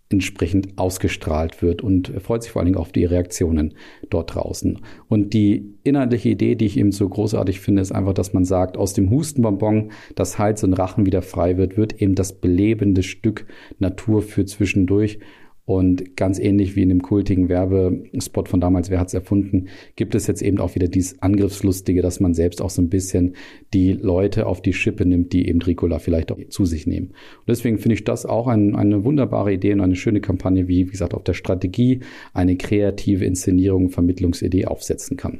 entsprechend 0.10 0.78
ausgestrahlt 0.78 1.62
wird 1.62 1.82
und 1.82 2.12
freut 2.22 2.44
sich 2.44 2.52
vor 2.52 2.62
allen 2.62 2.68
Dingen 2.68 2.78
auf 2.78 2.92
die 2.92 3.06
Reaktionen 3.06 3.74
dort 4.10 4.36
draußen. 4.36 4.80
Und 5.08 5.34
die 5.34 5.74
inhaltliche 5.84 6.30
Idee, 6.30 6.56
die 6.56 6.66
ich 6.66 6.78
eben 6.78 6.92
so 6.92 7.10
großartig 7.10 7.60
finde, 7.60 7.82
ist 7.82 7.92
einfach, 7.92 8.14
dass 8.14 8.32
man 8.32 8.46
sagt, 8.46 8.78
aus 8.78 8.94
dem 8.94 9.10
Hustenbonbon, 9.10 9.92
das 10.14 10.38
Hals 10.38 10.64
und 10.64 10.74
Rachen 10.74 11.06
wieder 11.08 11.24
frei 11.24 11.58
wird, 11.58 11.76
wird 11.76 12.02
eben 12.02 12.14
das 12.14 12.40
belebende 12.40 13.02
Stück 13.02 13.48
Natur 13.80 14.22
für 14.22 14.46
zwischendurch 14.46 15.20
Und 15.66 16.16
ganz 16.16 16.38
ähnlich 16.38 16.76
wie 16.76 16.84
in 16.84 16.90
dem 16.90 17.02
kultigen 17.02 17.50
Werbespot 17.50 18.50
von 18.50 18.62
damals, 18.62 18.92
wer 18.92 19.00
hat's 19.00 19.16
erfunden, 19.16 19.68
gibt 19.96 20.14
es 20.14 20.28
jetzt 20.28 20.44
eben 20.44 20.60
auch 20.60 20.76
wieder 20.76 20.88
dieses 20.88 21.22
Angriffslustige, 21.24 22.04
dass 22.04 22.20
man 22.20 22.36
selbst 22.36 22.62
auch 22.62 22.70
so 22.70 22.84
ein 22.84 22.90
bisschen 22.90 23.36
die 23.74 23.94
Leute 23.94 24.46
auf 24.46 24.62
die 24.62 24.74
Schippe 24.74 25.08
nimmt, 25.08 25.34
die 25.34 25.48
eben 25.48 25.62
Ricola 25.62 25.98
vielleicht 25.98 26.32
auch 26.32 26.38
zu 26.50 26.66
sich 26.66 26.86
nehmen. 26.86 27.08
Und 27.08 27.50
deswegen 27.50 27.80
finde 27.80 27.96
ich 27.96 28.04
das 28.04 28.28
auch 28.28 28.48
ein, 28.48 28.76
eine 28.76 29.04
wunderbare 29.04 29.54
Idee 29.54 29.74
und 29.74 29.82
eine 29.82 29.96
schöne 29.96 30.22
Kampagne, 30.22 30.68
wie, 30.68 30.86
wie 30.86 30.92
gesagt, 30.92 31.16
auf 31.16 31.24
der 31.24 31.34
Strategie 31.34 32.02
eine 32.34 32.58
kreative 32.58 33.26
Inszenierung, 33.26 33.90
Vermittlungsidee 33.90 34.66
aufsetzen 34.66 35.18
kann. 35.18 35.40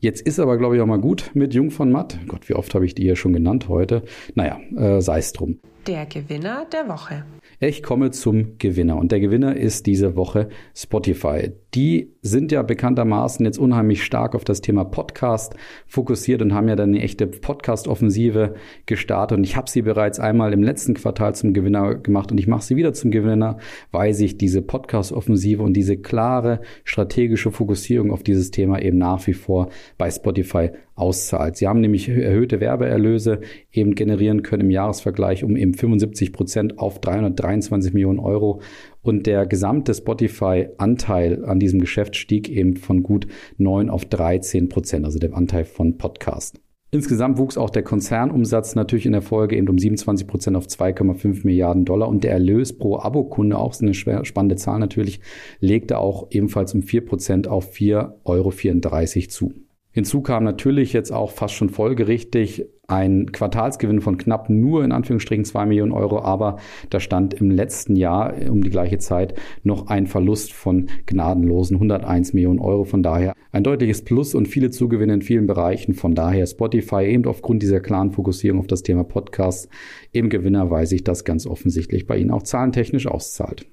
Jetzt 0.00 0.20
ist 0.20 0.40
aber, 0.40 0.58
glaube 0.58 0.76
ich, 0.76 0.82
auch 0.82 0.86
mal 0.86 1.00
gut 1.00 1.30
mit 1.32 1.54
Jung 1.54 1.70
von 1.70 1.90
Matt. 1.90 2.18
Gott, 2.26 2.48
wie 2.48 2.54
oft 2.54 2.74
habe 2.74 2.84
ich 2.84 2.94
die 2.94 3.04
hier 3.04 3.16
schon 3.16 3.32
genannt 3.32 3.68
heute? 3.68 4.02
Naja, 4.34 4.60
äh, 4.76 5.00
sei 5.00 5.18
es 5.18 5.32
drum. 5.32 5.60
Der 5.86 6.06
Gewinner 6.06 6.64
der 6.72 6.88
Woche. 6.88 7.26
Ich 7.60 7.82
komme 7.82 8.10
zum 8.10 8.56
Gewinner 8.56 8.96
und 8.96 9.12
der 9.12 9.20
Gewinner 9.20 9.54
ist 9.54 9.84
diese 9.84 10.16
Woche 10.16 10.48
Spotify. 10.74 11.52
Die 11.74 12.10
sind 12.22 12.52
ja 12.52 12.62
bekanntermaßen 12.62 13.44
jetzt 13.44 13.58
unheimlich 13.58 14.02
stark 14.02 14.34
auf 14.34 14.44
das 14.44 14.62
Thema 14.62 14.84
Podcast 14.84 15.54
fokussiert 15.86 16.40
und 16.40 16.54
haben 16.54 16.68
ja 16.68 16.76
dann 16.76 16.90
eine 16.90 17.02
echte 17.02 17.26
Podcast-Offensive 17.26 18.54
gestartet. 18.86 19.36
Und 19.36 19.44
ich 19.44 19.56
habe 19.56 19.68
sie 19.68 19.82
bereits 19.82 20.18
einmal 20.18 20.54
im 20.54 20.62
letzten 20.62 20.94
Quartal 20.94 21.34
zum 21.34 21.52
Gewinner 21.52 21.96
gemacht 21.96 22.32
und 22.32 22.38
ich 22.38 22.46
mache 22.46 22.62
sie 22.62 22.76
wieder 22.76 22.94
zum 22.94 23.10
Gewinner, 23.10 23.58
weil 23.92 24.14
sich 24.14 24.38
diese 24.38 24.62
Podcast-Offensive 24.62 25.62
und 25.62 25.74
diese 25.74 25.98
klare 25.98 26.62
strategische 26.84 27.50
Fokussierung 27.50 28.10
auf 28.10 28.22
dieses 28.22 28.50
Thema 28.50 28.80
eben 28.80 28.96
nach 28.96 29.26
wie 29.26 29.34
vor 29.34 29.68
bei 29.98 30.10
Spotify 30.10 30.70
auszahlt. 30.94 31.56
Sie 31.56 31.66
haben 31.66 31.80
nämlich 31.80 32.08
erhöhte 32.08 32.60
Werbeerlöse 32.60 33.40
eben 33.72 33.94
generieren 33.94 34.42
können 34.42 34.62
im 34.62 34.70
Jahresvergleich 34.70 35.44
um 35.44 35.56
eben 35.56 35.74
75 35.74 36.32
Prozent 36.32 36.78
auf 36.78 37.00
323 37.00 37.92
Millionen 37.92 38.18
Euro 38.18 38.60
und 39.02 39.26
der 39.26 39.46
gesamte 39.46 39.92
Spotify-Anteil 39.92 41.44
an 41.44 41.58
diesem 41.58 41.80
Geschäft 41.80 42.16
stieg 42.16 42.48
eben 42.48 42.76
von 42.76 43.02
gut 43.02 43.26
9 43.58 43.90
auf 43.90 44.04
13 44.04 44.68
Prozent, 44.68 45.04
also 45.04 45.18
der 45.18 45.34
Anteil 45.34 45.64
von 45.64 45.98
Podcast. 45.98 46.60
Insgesamt 46.94 47.38
wuchs 47.38 47.58
auch 47.58 47.70
der 47.70 47.82
Konzernumsatz 47.82 48.76
natürlich 48.76 49.04
in 49.04 49.10
der 49.10 49.20
Folge 49.20 49.56
eben 49.56 49.68
um 49.68 49.78
27 49.78 50.28
Prozent 50.28 50.56
auf 50.56 50.66
2,5 50.66 51.40
Milliarden 51.44 51.84
Dollar 51.84 52.08
und 52.08 52.22
der 52.22 52.30
Erlös 52.30 52.78
pro 52.78 52.98
Abokunde, 52.98 53.58
auch 53.58 53.74
eine 53.80 53.94
spannende 53.94 54.54
Zahl 54.54 54.78
natürlich, 54.78 55.18
legte 55.58 55.98
auch 55.98 56.28
ebenfalls 56.30 56.72
um 56.72 56.82
4 56.82 57.04
Prozent 57.04 57.48
auf 57.48 57.72
4,34 57.72 58.22
Euro 58.24 59.28
zu. 59.28 59.63
Hinzu 59.94 60.22
kam 60.22 60.42
natürlich 60.42 60.92
jetzt 60.92 61.12
auch 61.12 61.30
fast 61.30 61.54
schon 61.54 61.70
folgerichtig 61.70 62.66
ein 62.88 63.30
Quartalsgewinn 63.30 64.00
von 64.00 64.18
knapp 64.18 64.50
nur 64.50 64.82
in 64.82 64.90
Anführungsstrichen 64.90 65.44
zwei 65.44 65.66
Millionen 65.66 65.92
Euro, 65.92 66.20
aber 66.20 66.56
da 66.90 66.98
stand 66.98 67.32
im 67.34 67.48
letzten 67.48 67.94
Jahr 67.94 68.34
um 68.50 68.64
die 68.64 68.70
gleiche 68.70 68.98
Zeit 68.98 69.34
noch 69.62 69.86
ein 69.86 70.08
Verlust 70.08 70.52
von 70.52 70.90
gnadenlosen 71.06 71.76
101 71.76 72.32
Millionen 72.32 72.58
Euro. 72.58 72.82
Von 72.82 73.04
daher 73.04 73.34
ein 73.52 73.62
deutliches 73.62 74.02
Plus 74.02 74.34
und 74.34 74.48
viele 74.48 74.70
Zugewinne 74.70 75.14
in 75.14 75.22
vielen 75.22 75.46
Bereichen. 75.46 75.94
Von 75.94 76.16
daher 76.16 76.46
Spotify 76.48 77.04
eben 77.04 77.26
aufgrund 77.26 77.62
dieser 77.62 77.78
klaren 77.78 78.10
Fokussierung 78.10 78.58
auf 78.58 78.66
das 78.66 78.82
Thema 78.82 79.04
Podcast 79.04 79.68
im 80.10 80.28
Gewinner, 80.28 80.72
weil 80.72 80.86
sich 80.86 81.04
das 81.04 81.24
ganz 81.24 81.46
offensichtlich 81.46 82.08
bei 82.08 82.18
Ihnen 82.18 82.32
auch 82.32 82.42
zahlentechnisch 82.42 83.06
auszahlt. 83.06 83.64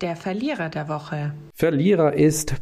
Der 0.00 0.16
Verlierer 0.16 0.70
der 0.70 0.88
Woche. 0.88 1.34
Verlierer 1.54 2.14
ist 2.14 2.54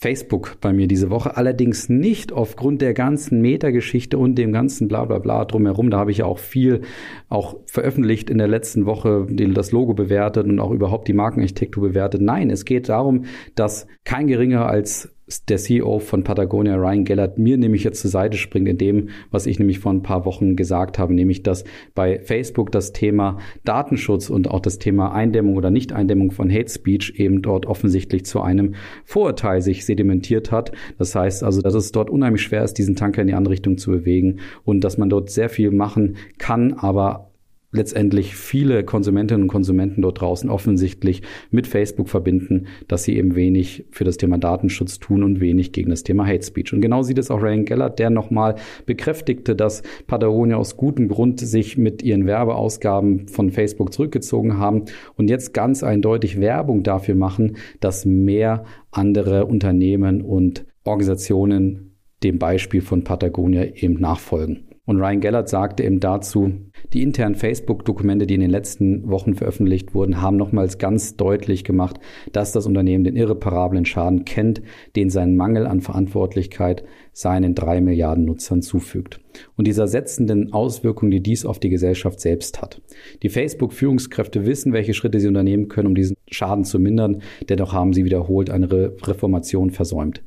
Facebook 0.00 0.56
bei 0.62 0.72
mir 0.72 0.88
diese 0.88 1.10
Woche. 1.10 1.36
Allerdings 1.36 1.90
nicht 1.90 2.32
aufgrund 2.32 2.80
der 2.80 2.94
ganzen 2.94 3.42
Metageschichte 3.42 4.16
und 4.16 4.36
dem 4.36 4.50
ganzen 4.50 4.88
Blablabla 4.88 5.18
bla 5.18 5.34
bla 5.36 5.44
drumherum. 5.44 5.90
Da 5.90 5.98
habe 5.98 6.10
ich 6.10 6.18
ja 6.18 6.24
auch 6.24 6.38
viel 6.38 6.80
auch 7.28 7.56
veröffentlicht 7.66 8.30
in 8.30 8.38
der 8.38 8.48
letzten 8.48 8.86
Woche, 8.86 9.26
das 9.28 9.72
Logo 9.72 9.92
bewertet 9.92 10.46
und 10.46 10.58
auch 10.58 10.70
überhaupt 10.70 11.06
die 11.06 11.12
Markenarchitektur 11.12 11.82
bewertet. 11.88 12.22
Nein, 12.22 12.48
es 12.48 12.64
geht 12.64 12.88
darum, 12.88 13.26
dass 13.54 13.86
kein 14.04 14.26
geringer 14.26 14.66
als 14.66 15.14
der 15.48 15.58
CEO 15.58 15.98
von 15.98 16.24
Patagonia, 16.24 16.76
Ryan 16.76 17.04
Gellert, 17.04 17.38
mir 17.38 17.56
nämlich 17.56 17.84
jetzt 17.84 18.00
zur 18.00 18.10
Seite 18.10 18.36
springt 18.36 18.68
in 18.68 18.78
dem, 18.78 19.08
was 19.30 19.46
ich 19.46 19.58
nämlich 19.58 19.78
vor 19.78 19.92
ein 19.92 20.02
paar 20.02 20.24
Wochen 20.24 20.56
gesagt 20.56 20.98
habe, 20.98 21.14
nämlich 21.14 21.42
dass 21.42 21.64
bei 21.94 22.20
Facebook 22.20 22.72
das 22.72 22.92
Thema 22.92 23.38
Datenschutz 23.64 24.30
und 24.30 24.50
auch 24.50 24.60
das 24.60 24.78
Thema 24.78 25.12
Eindämmung 25.12 25.56
oder 25.56 25.70
Nicht-Eindämmung 25.70 26.32
von 26.32 26.50
Hate 26.50 26.70
Speech 26.70 27.14
eben 27.16 27.42
dort 27.42 27.66
offensichtlich 27.66 28.24
zu 28.24 28.40
einem 28.40 28.74
Vorurteil 29.04 29.62
sich 29.62 29.86
sedimentiert 29.86 30.50
hat. 30.50 30.72
Das 30.98 31.14
heißt 31.14 31.44
also, 31.44 31.62
dass 31.62 31.74
es 31.74 31.92
dort 31.92 32.10
unheimlich 32.10 32.42
schwer 32.42 32.64
ist, 32.64 32.74
diesen 32.74 32.96
Tanker 32.96 33.22
in 33.22 33.28
die 33.28 33.34
andere 33.34 33.52
Richtung 33.52 33.78
zu 33.78 33.90
bewegen 33.90 34.40
und 34.64 34.84
dass 34.84 34.98
man 34.98 35.08
dort 35.08 35.30
sehr 35.30 35.48
viel 35.48 35.70
machen 35.70 36.16
kann, 36.38 36.72
aber 36.74 37.29
letztendlich 37.72 38.34
viele 38.34 38.84
Konsumentinnen 38.84 39.42
und 39.42 39.48
Konsumenten 39.48 40.02
dort 40.02 40.20
draußen 40.20 40.50
offensichtlich 40.50 41.22
mit 41.50 41.66
Facebook 41.66 42.08
verbinden, 42.08 42.66
dass 42.88 43.04
sie 43.04 43.16
eben 43.16 43.36
wenig 43.36 43.86
für 43.90 44.04
das 44.04 44.16
Thema 44.16 44.38
Datenschutz 44.38 44.98
tun 44.98 45.22
und 45.22 45.40
wenig 45.40 45.72
gegen 45.72 45.90
das 45.90 46.02
Thema 46.02 46.26
Hate 46.26 46.44
Speech. 46.44 46.72
Und 46.72 46.80
genau 46.80 47.02
sieht 47.02 47.18
es 47.18 47.30
auch 47.30 47.40
Ryan 47.40 47.64
Geller, 47.64 47.90
der 47.90 48.10
nochmal 48.10 48.56
bekräftigte, 48.86 49.54
dass 49.54 49.82
Patagonia 50.06 50.56
aus 50.56 50.76
gutem 50.76 51.08
Grund 51.08 51.40
sich 51.40 51.78
mit 51.78 52.02
ihren 52.02 52.26
Werbeausgaben 52.26 53.28
von 53.28 53.50
Facebook 53.50 53.92
zurückgezogen 53.92 54.58
haben 54.58 54.86
und 55.14 55.30
jetzt 55.30 55.54
ganz 55.54 55.82
eindeutig 55.82 56.40
Werbung 56.40 56.82
dafür 56.82 57.14
machen, 57.14 57.56
dass 57.78 58.04
mehr 58.04 58.64
andere 58.90 59.46
Unternehmen 59.46 60.22
und 60.22 60.64
Organisationen 60.84 61.96
dem 62.22 62.38
Beispiel 62.38 62.80
von 62.80 63.04
Patagonia 63.04 63.64
eben 63.64 63.94
nachfolgen. 63.94 64.70
Und 64.84 64.98
Ryan 64.98 65.20
Gellert 65.20 65.48
sagte 65.48 65.84
eben 65.84 66.00
dazu, 66.00 66.52
die 66.92 67.02
internen 67.02 67.34
Facebook-Dokumente, 67.34 68.26
die 68.26 68.34
in 68.34 68.40
den 68.40 68.50
letzten 68.50 69.08
Wochen 69.08 69.34
veröffentlicht 69.34 69.94
wurden, 69.94 70.20
haben 70.20 70.36
nochmals 70.36 70.78
ganz 70.78 71.16
deutlich 71.16 71.64
gemacht, 71.64 72.00
dass 72.32 72.52
das 72.52 72.66
Unternehmen 72.66 73.04
den 73.04 73.16
irreparablen 73.16 73.84
Schaden 73.84 74.24
kennt, 74.24 74.62
den 74.96 75.10
sein 75.10 75.36
Mangel 75.36 75.66
an 75.66 75.80
Verantwortlichkeit 75.80 76.84
seinen 77.12 77.54
drei 77.54 77.80
Milliarden 77.80 78.24
Nutzern 78.24 78.62
zufügt. 78.62 79.20
Und 79.56 79.66
dieser 79.66 79.86
setzenden 79.86 80.52
Auswirkungen, 80.52 81.10
die 81.10 81.22
dies 81.22 81.46
auf 81.46 81.58
die 81.58 81.70
Gesellschaft 81.70 82.20
selbst 82.20 82.60
hat. 82.60 82.80
Die 83.22 83.28
Facebook-Führungskräfte 83.28 84.46
wissen, 84.46 84.72
welche 84.72 84.94
Schritte 84.94 85.20
sie 85.20 85.28
unternehmen 85.28 85.68
können, 85.68 85.88
um 85.88 85.94
diesen 85.94 86.16
Schaden 86.30 86.64
zu 86.64 86.78
mindern, 86.78 87.22
dennoch 87.48 87.72
haben 87.72 87.92
sie 87.92 88.04
wiederholt 88.04 88.50
eine 88.50 88.70
Reformation 88.70 89.70
versäumt. 89.70 90.22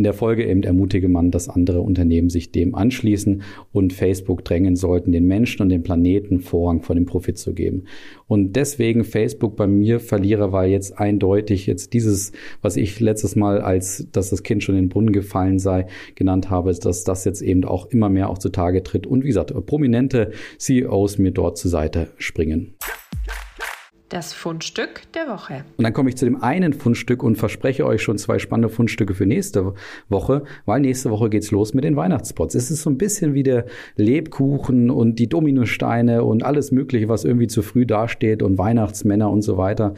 In 0.00 0.04
der 0.04 0.14
Folge 0.14 0.46
eben 0.46 0.62
ermutige 0.62 1.10
man, 1.10 1.30
dass 1.30 1.50
andere 1.50 1.82
Unternehmen 1.82 2.30
sich 2.30 2.52
dem 2.52 2.74
anschließen 2.74 3.42
und 3.70 3.92
Facebook 3.92 4.42
drängen 4.46 4.74
sollten, 4.74 5.12
den 5.12 5.26
Menschen 5.26 5.60
und 5.60 5.68
dem 5.68 5.82
Planeten 5.82 6.40
Vorrang 6.40 6.80
vor 6.80 6.94
dem 6.94 7.04
Profit 7.04 7.36
zu 7.36 7.52
geben. 7.52 7.84
Und 8.26 8.56
deswegen 8.56 9.04
Facebook 9.04 9.56
bei 9.56 9.66
mir 9.66 10.00
Verlierer, 10.00 10.52
weil 10.52 10.70
jetzt 10.70 10.98
eindeutig 10.98 11.66
jetzt 11.66 11.92
dieses, 11.92 12.32
was 12.62 12.78
ich 12.78 12.98
letztes 12.98 13.36
Mal 13.36 13.60
als, 13.60 14.06
dass 14.10 14.30
das 14.30 14.42
Kind 14.42 14.64
schon 14.64 14.74
in 14.74 14.84
den 14.84 14.88
Brunnen 14.88 15.12
gefallen 15.12 15.58
sei, 15.58 15.86
genannt 16.14 16.48
habe, 16.48 16.72
dass 16.72 17.04
das 17.04 17.26
jetzt 17.26 17.42
eben 17.42 17.66
auch 17.66 17.84
immer 17.90 18.08
mehr 18.08 18.30
auch 18.30 18.38
zutage 18.38 18.82
tritt 18.82 19.06
und 19.06 19.22
wie 19.22 19.28
gesagt, 19.28 19.52
prominente 19.66 20.30
CEOs 20.56 21.18
mir 21.18 21.30
dort 21.30 21.58
zur 21.58 21.70
Seite 21.70 22.08
springen. 22.16 22.72
Das 24.10 24.32
Fundstück 24.32 25.02
der 25.14 25.28
Woche. 25.28 25.64
Und 25.76 25.84
dann 25.84 25.92
komme 25.92 26.08
ich 26.08 26.16
zu 26.16 26.24
dem 26.24 26.42
einen 26.42 26.72
Fundstück 26.72 27.22
und 27.22 27.36
verspreche 27.36 27.86
euch 27.86 28.02
schon 28.02 28.18
zwei 28.18 28.40
spannende 28.40 28.68
Fundstücke 28.68 29.14
für 29.14 29.24
nächste 29.24 29.74
Woche, 30.08 30.42
weil 30.66 30.80
nächste 30.80 31.10
Woche 31.10 31.30
geht's 31.30 31.52
los 31.52 31.74
mit 31.74 31.84
den 31.84 31.94
Weihnachtsspots. 31.94 32.56
Es 32.56 32.72
ist 32.72 32.82
so 32.82 32.90
ein 32.90 32.98
bisschen 32.98 33.34
wie 33.34 33.44
der 33.44 33.66
Lebkuchen 33.94 34.90
und 34.90 35.20
die 35.20 35.28
Dominosteine 35.28 36.24
und 36.24 36.42
alles 36.42 36.72
Mögliche, 36.72 37.08
was 37.08 37.24
irgendwie 37.24 37.46
zu 37.46 37.62
früh 37.62 37.86
dasteht 37.86 38.42
und 38.42 38.58
Weihnachtsmänner 38.58 39.30
und 39.30 39.42
so 39.42 39.56
weiter, 39.56 39.94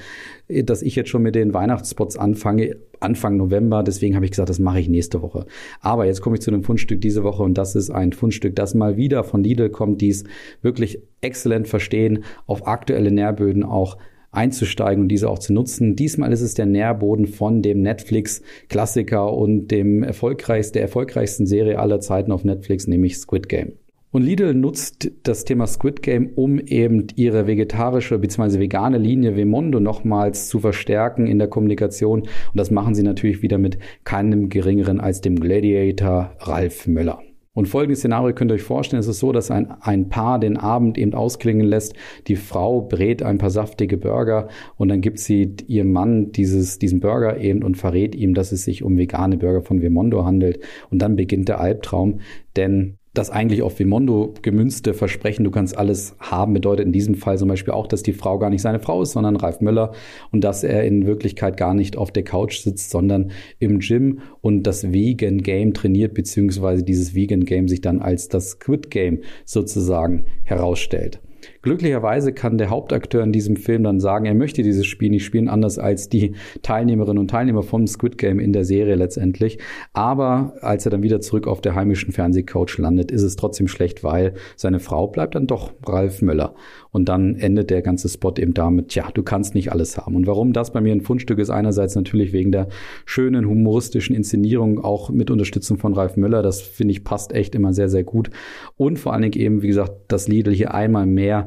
dass 0.65 0.83
ich 0.83 0.97
jetzt 0.97 1.11
schon 1.11 1.23
mit 1.23 1.35
den 1.35 1.55
Weihnachtsspots 1.55 2.17
anfange. 2.17 2.77
Anfang 3.01 3.37
November, 3.37 3.83
deswegen 3.83 4.15
habe 4.15 4.25
ich 4.25 4.31
gesagt, 4.31 4.49
das 4.49 4.61
mache 4.61 4.79
ich 4.79 4.89
nächste 4.89 5.23
Woche. 5.23 5.47
Aber 5.81 6.07
jetzt 6.07 6.21
komme 6.21 6.37
ich 6.37 6.43
zu 6.43 6.53
einem 6.53 6.63
Fundstück 6.63 7.01
diese 7.01 7.25
Woche 7.25 7.43
und 7.43 7.59
das 7.59 7.75
ist 7.75 7.91
ein 7.91 8.13
Fundstück, 8.13 8.55
das 8.55 8.75
mal 8.75 8.97
wieder 8.97 9.25
von 9.25 9.43
Lidl 9.43 9.71
kommt, 9.71 10.01
die 10.01 10.11
es 10.11 10.23
wirklich 10.61 11.03
exzellent 11.21 11.67
verstehen, 11.67 12.23
auf 12.47 12.69
aktuelle 12.69 13.11
Nährböden 13.11 13.65
auch 13.65 13.99
einzusteigen 14.31 15.03
und 15.03 15.09
diese 15.09 15.29
auch 15.29 15.39
zu 15.39 15.53
nutzen. 15.53 15.95
Diesmal 15.95 16.33
ist 16.33 16.41
es 16.41 16.55
der 16.55 16.67
Nährboden 16.67 17.27
von 17.27 17.61
dem 17.61 17.83
Netflix-Klassiker 17.83 19.33
und 19.33 19.69
dem 19.69 20.03
erfolgreichsten, 20.03 20.75
der 20.75 20.83
erfolgreichsten 20.83 21.47
Serie 21.47 21.79
aller 21.79 22.01
Zeiten 22.01 22.33
auf 22.33 22.45
Netflix, 22.45 22.87
nämlich 22.87 23.19
Squid 23.19 23.49
Game. 23.49 23.73
Und 24.13 24.25
Lidl 24.25 24.53
nutzt 24.53 25.11
das 25.23 25.45
Thema 25.45 25.67
Squid 25.67 26.03
Game, 26.03 26.33
um 26.35 26.59
eben 26.59 27.07
ihre 27.17 27.47
vegetarische 27.47 28.19
bzw. 28.19 28.59
vegane 28.59 28.99
Linie 28.99 29.37
Vemondo 29.37 29.81
nochmals 29.81 30.49
zu 30.49 30.61
verstärken 30.61 31.27
in 31.27 31.39
der 31.39 31.49
Kommunikation. 31.49 32.21
Und 32.21 32.31
das 32.55 32.71
machen 32.71 32.95
sie 32.95 33.03
natürlich 33.03 33.41
wieder 33.41 33.57
mit 33.57 33.79
keinem 34.05 34.51
geringeren 34.51 35.01
als 35.01 35.23
dem 35.23 35.41
Gladiator 35.41 36.37
Ralf 36.41 36.87
Möller. 36.87 37.21
Und 37.55 37.69
folgendes 37.69 38.01
Szenario 38.01 38.35
könnt 38.35 38.51
ihr 38.51 38.55
euch 38.55 38.63
vorstellen, 38.63 39.01
es 39.01 39.09
ist 39.09 39.19
so, 39.19 39.33
dass 39.33 39.51
ein, 39.51 39.71
ein 39.81 40.09
Paar 40.09 40.39
den 40.39 40.59
Abend 40.59 40.97
eben 40.99 41.15
ausklingen 41.15 41.67
lässt. 41.67 41.95
Die 42.27 42.37
Frau 42.37 42.83
brät 42.83 43.23
ein 43.23 43.39
paar 43.39 43.51
saftige 43.51 43.97
Burger 43.97 44.49
und 44.77 44.89
dann 44.89 45.01
gibt 45.03 45.19
sie 45.19 45.57
ihrem 45.67 45.93
Mann 45.93 46.33
dieses, 46.33 46.79
diesen 46.79 47.01
Burger 47.01 47.39
eben 47.39 47.63
und 47.63 47.77
verrät 47.77 48.15
ihm, 48.15 48.33
dass 48.35 48.53
es 48.53 48.65
sich 48.65 48.83
um 48.83 48.97
vegane 48.97 49.39
Burger 49.39 49.63
von 49.63 49.83
Vemondo 49.83 50.25
handelt. 50.25 50.61
Und 50.91 51.01
dann 51.01 51.17
beginnt 51.17 51.49
der 51.49 51.61
Albtraum, 51.61 52.21
denn 52.57 52.99
das 53.15 53.29
eigentlich 53.29 53.63
auf 53.63 53.79
Vimondo 53.79 54.33
gemünzte 54.41 54.95
Versprechen, 54.95 55.45
du 55.45 55.51
kannst 55.51 55.77
alles 55.77 56.17
haben, 56.19 56.55
bedeutet 56.55 56.87
in 56.87 56.93
diesem 56.93 57.15
Fall 57.15 57.37
zum 57.37 57.49
Beispiel 57.49 57.75
auch, 57.75 57.87
dass 57.87 58.03
die 58.03 58.15
Frau 58.15 58.39
gar 58.39 58.49
nicht 58.49 58.63
seine 58.63 58.81
Frau 58.81 59.03
ist, 59.03 59.13
sondern 59.13 59.37
Ralf 59.37 59.61
Möller 59.61 59.93
und 60.31 60.43
dass 60.43 60.65
er 60.65 60.85
in 60.85 61.07
Wirklichkeit 61.07 61.57
gar 61.57 61.75
nicht 61.75 61.99
auf 61.99 62.11
der 62.11 62.23
Couch 62.23 62.61
sitzt, 62.61 62.91
sondern 62.91 63.31
im 63.59 63.81
Gym 63.81 64.21
und 64.41 64.63
das 64.63 64.93
Vegan 64.93 65.43
Game 65.43 65.75
trainiert, 65.75 66.15
beziehungsweise 66.15 66.83
dieses 66.83 67.15
Vegan 67.15 67.45
Game 67.45 67.69
sich 67.69 67.83
dann 67.83 68.01
als 68.01 68.29
das 68.29 68.53
Squid 68.53 68.91
Game 68.91 69.21
sozusagen 69.45 70.25
herausstellt. 70.45 71.21
Glücklicherweise 71.63 72.33
kann 72.33 72.59
der 72.59 72.71
Hauptakteur 72.71 73.23
in 73.23 73.33
diesem 73.33 73.57
Film 73.57 73.85
dann 73.85 74.01
sagen, 74.01 74.27
er 74.27 74.35
möchte 74.35 74.63
dieses 74.63 74.85
Spiel 74.85 75.11
nicht 75.11 75.25
spielen, 75.25 75.49
anders 75.49 75.79
als 75.79 76.09
die 76.09 76.35
Teilnehmerinnen 76.63 77.19
und 77.19 77.31
Teilnehmer 77.31 77.63
vom 77.63 77.87
Squid 77.87 78.19
Game 78.19 78.41
in 78.41 78.53
der 78.53 78.65
Serie 78.65 78.97
letztendlich. 78.97 79.59
Aber 79.93 80.55
als 80.61 80.85
er 80.85 80.91
dann 80.91 81.03
wieder 81.03 81.21
zurück 81.21 81.47
auf 81.47 81.61
der 81.61 81.77
heimischen 81.77 82.13
Fernsehcouch 82.13 82.79
landet, 82.79 83.13
ist 83.13 83.23
es 83.23 83.37
trotzdem 83.37 83.69
schlecht, 83.69 84.03
weil 84.03 84.35
seine 84.57 84.81
Frau 84.81 85.07
bleibt 85.07 85.37
dann 85.37 85.47
doch 85.47 85.73
Ralf 85.87 86.21
Möller. 86.21 86.55
Und 86.91 87.09
dann 87.09 87.37
endet 87.37 87.71
der 87.71 87.81
ganze 87.81 88.09
Spot 88.09 88.35
eben 88.37 88.55
damit, 88.55 88.89
tja, 88.89 89.09
du 89.15 89.23
kannst 89.23 89.55
nicht 89.55 89.73
alles 89.73 89.97
haben. 89.97 90.17
Und 90.17 90.27
warum 90.27 90.53
das 90.53 90.73
bei 90.73 90.81
mir 90.81 90.93
ein 90.93 91.01
Fundstück 91.01 91.39
ist, 91.39 91.49
einerseits 91.49 91.95
natürlich 91.95 92.33
wegen 92.33 92.53
der 92.53 92.69
schönen 93.07 93.49
humoristischen 93.49 94.15
Inszenierung, 94.15 94.83
auch 94.83 95.11
mit 95.11 95.31
Unterstützung 95.31 95.79
von 95.79 95.95
Ralf 95.95 96.17
Möller. 96.17 96.43
Das 96.43 96.61
finde 96.61 96.93
ich 96.93 97.05
passt 97.05 97.33
echt 97.33 97.55
immer 97.55 97.73
sehr, 97.73 97.89
sehr 97.89 98.05
gut. 98.05 98.31
Und 98.77 98.99
vor 98.99 99.13
allen 99.13 99.23
Dingen 99.23 99.41
eben, 99.41 99.63
wie 99.63 99.69
gesagt, 99.69 99.93
dass 100.09 100.29
Lidl 100.29 100.53
hier 100.53 100.75
einmal 100.75 101.07
mehr 101.07 101.47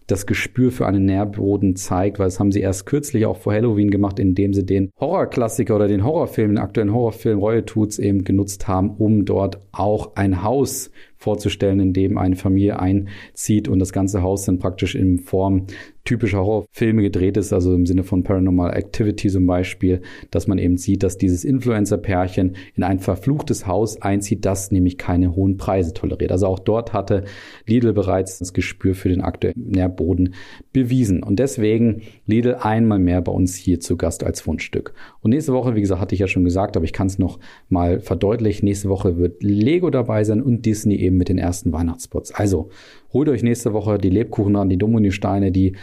das 0.07 0.25
Gespür 0.25 0.71
für 0.71 0.87
einen 0.87 1.05
Nährboden 1.05 1.75
zeigt, 1.75 2.19
weil 2.19 2.27
das 2.27 2.39
haben 2.39 2.51
sie 2.51 2.59
erst 2.59 2.85
kürzlich 2.85 3.25
auch 3.25 3.37
vor 3.37 3.53
Halloween 3.53 3.91
gemacht, 3.91 4.19
indem 4.19 4.53
sie 4.53 4.65
den 4.65 4.91
Horrorklassiker 4.99 5.75
oder 5.75 5.87
den 5.87 6.03
Horrorfilm, 6.03 6.51
den 6.51 6.57
aktuellen 6.57 6.93
Horrorfilm 6.93 7.39
Reue 7.39 7.65
tut's 7.65 7.99
eben 7.99 8.23
genutzt 8.23 8.67
haben, 8.67 8.91
um 8.97 9.25
dort 9.25 9.59
auch 9.71 10.15
ein 10.15 10.43
Haus 10.43 10.91
vorzustellen, 11.21 11.79
in 11.79 11.93
dem 11.93 12.17
eine 12.17 12.35
Familie 12.35 12.79
einzieht 12.79 13.67
und 13.67 13.79
das 13.79 13.93
ganze 13.93 14.23
Haus 14.23 14.45
dann 14.45 14.57
praktisch 14.57 14.95
in 14.95 15.19
Form 15.19 15.67
typischer 16.03 16.39
Horrorfilme 16.39 17.03
gedreht 17.03 17.37
ist, 17.37 17.53
also 17.53 17.75
im 17.75 17.85
Sinne 17.85 18.03
von 18.03 18.23
Paranormal 18.23 18.73
Activity 18.73 19.29
zum 19.29 19.45
Beispiel, 19.45 20.01
dass 20.31 20.47
man 20.47 20.57
eben 20.57 20.77
sieht, 20.77 21.03
dass 21.03 21.19
dieses 21.19 21.43
Influencer-Pärchen 21.43 22.55
in 22.75 22.83
ein 22.83 22.99
verfluchtes 22.99 23.67
Haus 23.67 24.01
einzieht, 24.01 24.45
das 24.45 24.71
nämlich 24.71 24.97
keine 24.97 25.35
hohen 25.35 25.57
Preise 25.57 25.93
toleriert. 25.93 26.31
Also 26.31 26.47
auch 26.47 26.59
dort 26.59 26.93
hatte 26.93 27.25
Lidl 27.67 27.93
bereits 27.93 28.39
das 28.39 28.53
Gespür 28.53 28.95
für 28.95 29.09
den 29.09 29.21
aktuellen 29.21 29.53
Nährboden 29.91 30.33
bewiesen. 30.73 31.23
Und 31.23 31.39
deswegen 31.39 32.01
Lidl 32.25 32.55
einmal 32.55 32.99
mehr 32.99 33.21
bei 33.21 33.31
uns 33.31 33.55
hier 33.55 33.79
zu 33.79 33.97
Gast 33.97 34.23
als 34.23 34.41
Fundstück. 34.41 34.93
Und 35.21 35.31
nächste 35.31 35.53
Woche, 35.53 35.75
wie 35.75 35.81
gesagt, 35.81 36.01
hatte 36.01 36.15
ich 36.15 36.21
ja 36.21 36.27
schon 36.27 36.43
gesagt, 36.43 36.75
aber 36.75 36.85
ich 36.85 36.93
kann 36.93 37.07
es 37.07 37.19
noch 37.19 37.39
mal 37.69 37.99
verdeutlichen. 37.99 38.65
Nächste 38.65 38.89
Woche 38.89 39.17
wird 39.17 39.43
Lego 39.43 39.89
dabei 39.89 40.23
sein 40.23 40.41
und 40.41 40.65
Disney 40.65 40.95
eben 40.95 41.17
mit 41.17 41.29
den 41.29 41.37
ersten 41.37 41.71
Weihnachtsspots. 41.71 42.33
Also 42.33 42.69
holt 43.13 43.29
euch 43.29 43.43
nächste 43.43 43.73
Woche 43.73 43.97
die 43.97 44.09
Lebkuchen 44.09 44.55
an, 44.55 44.69
die 44.69 44.77
Domini-Steine, 44.77 45.51
die 45.51 45.73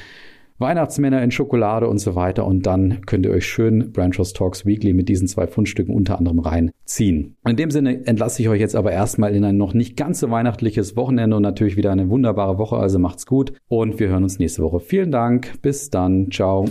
Weihnachtsmänner 0.58 1.22
in 1.22 1.30
Schokolade 1.30 1.88
und 1.88 1.98
so 1.98 2.14
weiter. 2.14 2.46
Und 2.46 2.66
dann 2.66 3.00
könnt 3.06 3.26
ihr 3.26 3.32
euch 3.32 3.46
schön 3.46 3.92
Branchos 3.92 4.32
Talks 4.32 4.66
Weekly 4.66 4.92
mit 4.92 5.08
diesen 5.08 5.28
zwei 5.28 5.46
Fundstücken 5.46 5.94
unter 5.94 6.18
anderem 6.18 6.40
reinziehen. 6.40 7.36
In 7.46 7.56
dem 7.56 7.70
Sinne 7.70 8.06
entlasse 8.06 8.42
ich 8.42 8.48
euch 8.48 8.60
jetzt 8.60 8.76
aber 8.76 8.92
erstmal 8.92 9.34
in 9.34 9.44
ein 9.44 9.56
noch 9.56 9.74
nicht 9.74 9.96
ganz 9.96 10.20
so 10.20 10.30
weihnachtliches 10.30 10.96
Wochenende 10.96 11.36
und 11.36 11.42
natürlich 11.42 11.76
wieder 11.76 11.92
eine 11.92 12.10
wunderbare 12.10 12.58
Woche. 12.58 12.76
Also 12.76 12.98
macht's 12.98 13.26
gut 13.26 13.52
und 13.68 13.98
wir 14.00 14.08
hören 14.08 14.22
uns 14.24 14.38
nächste 14.38 14.62
Woche. 14.62 14.80
Vielen 14.80 15.10
Dank. 15.10 15.60
Bis 15.62 15.90
dann. 15.90 16.30
Ciao. 16.30 16.66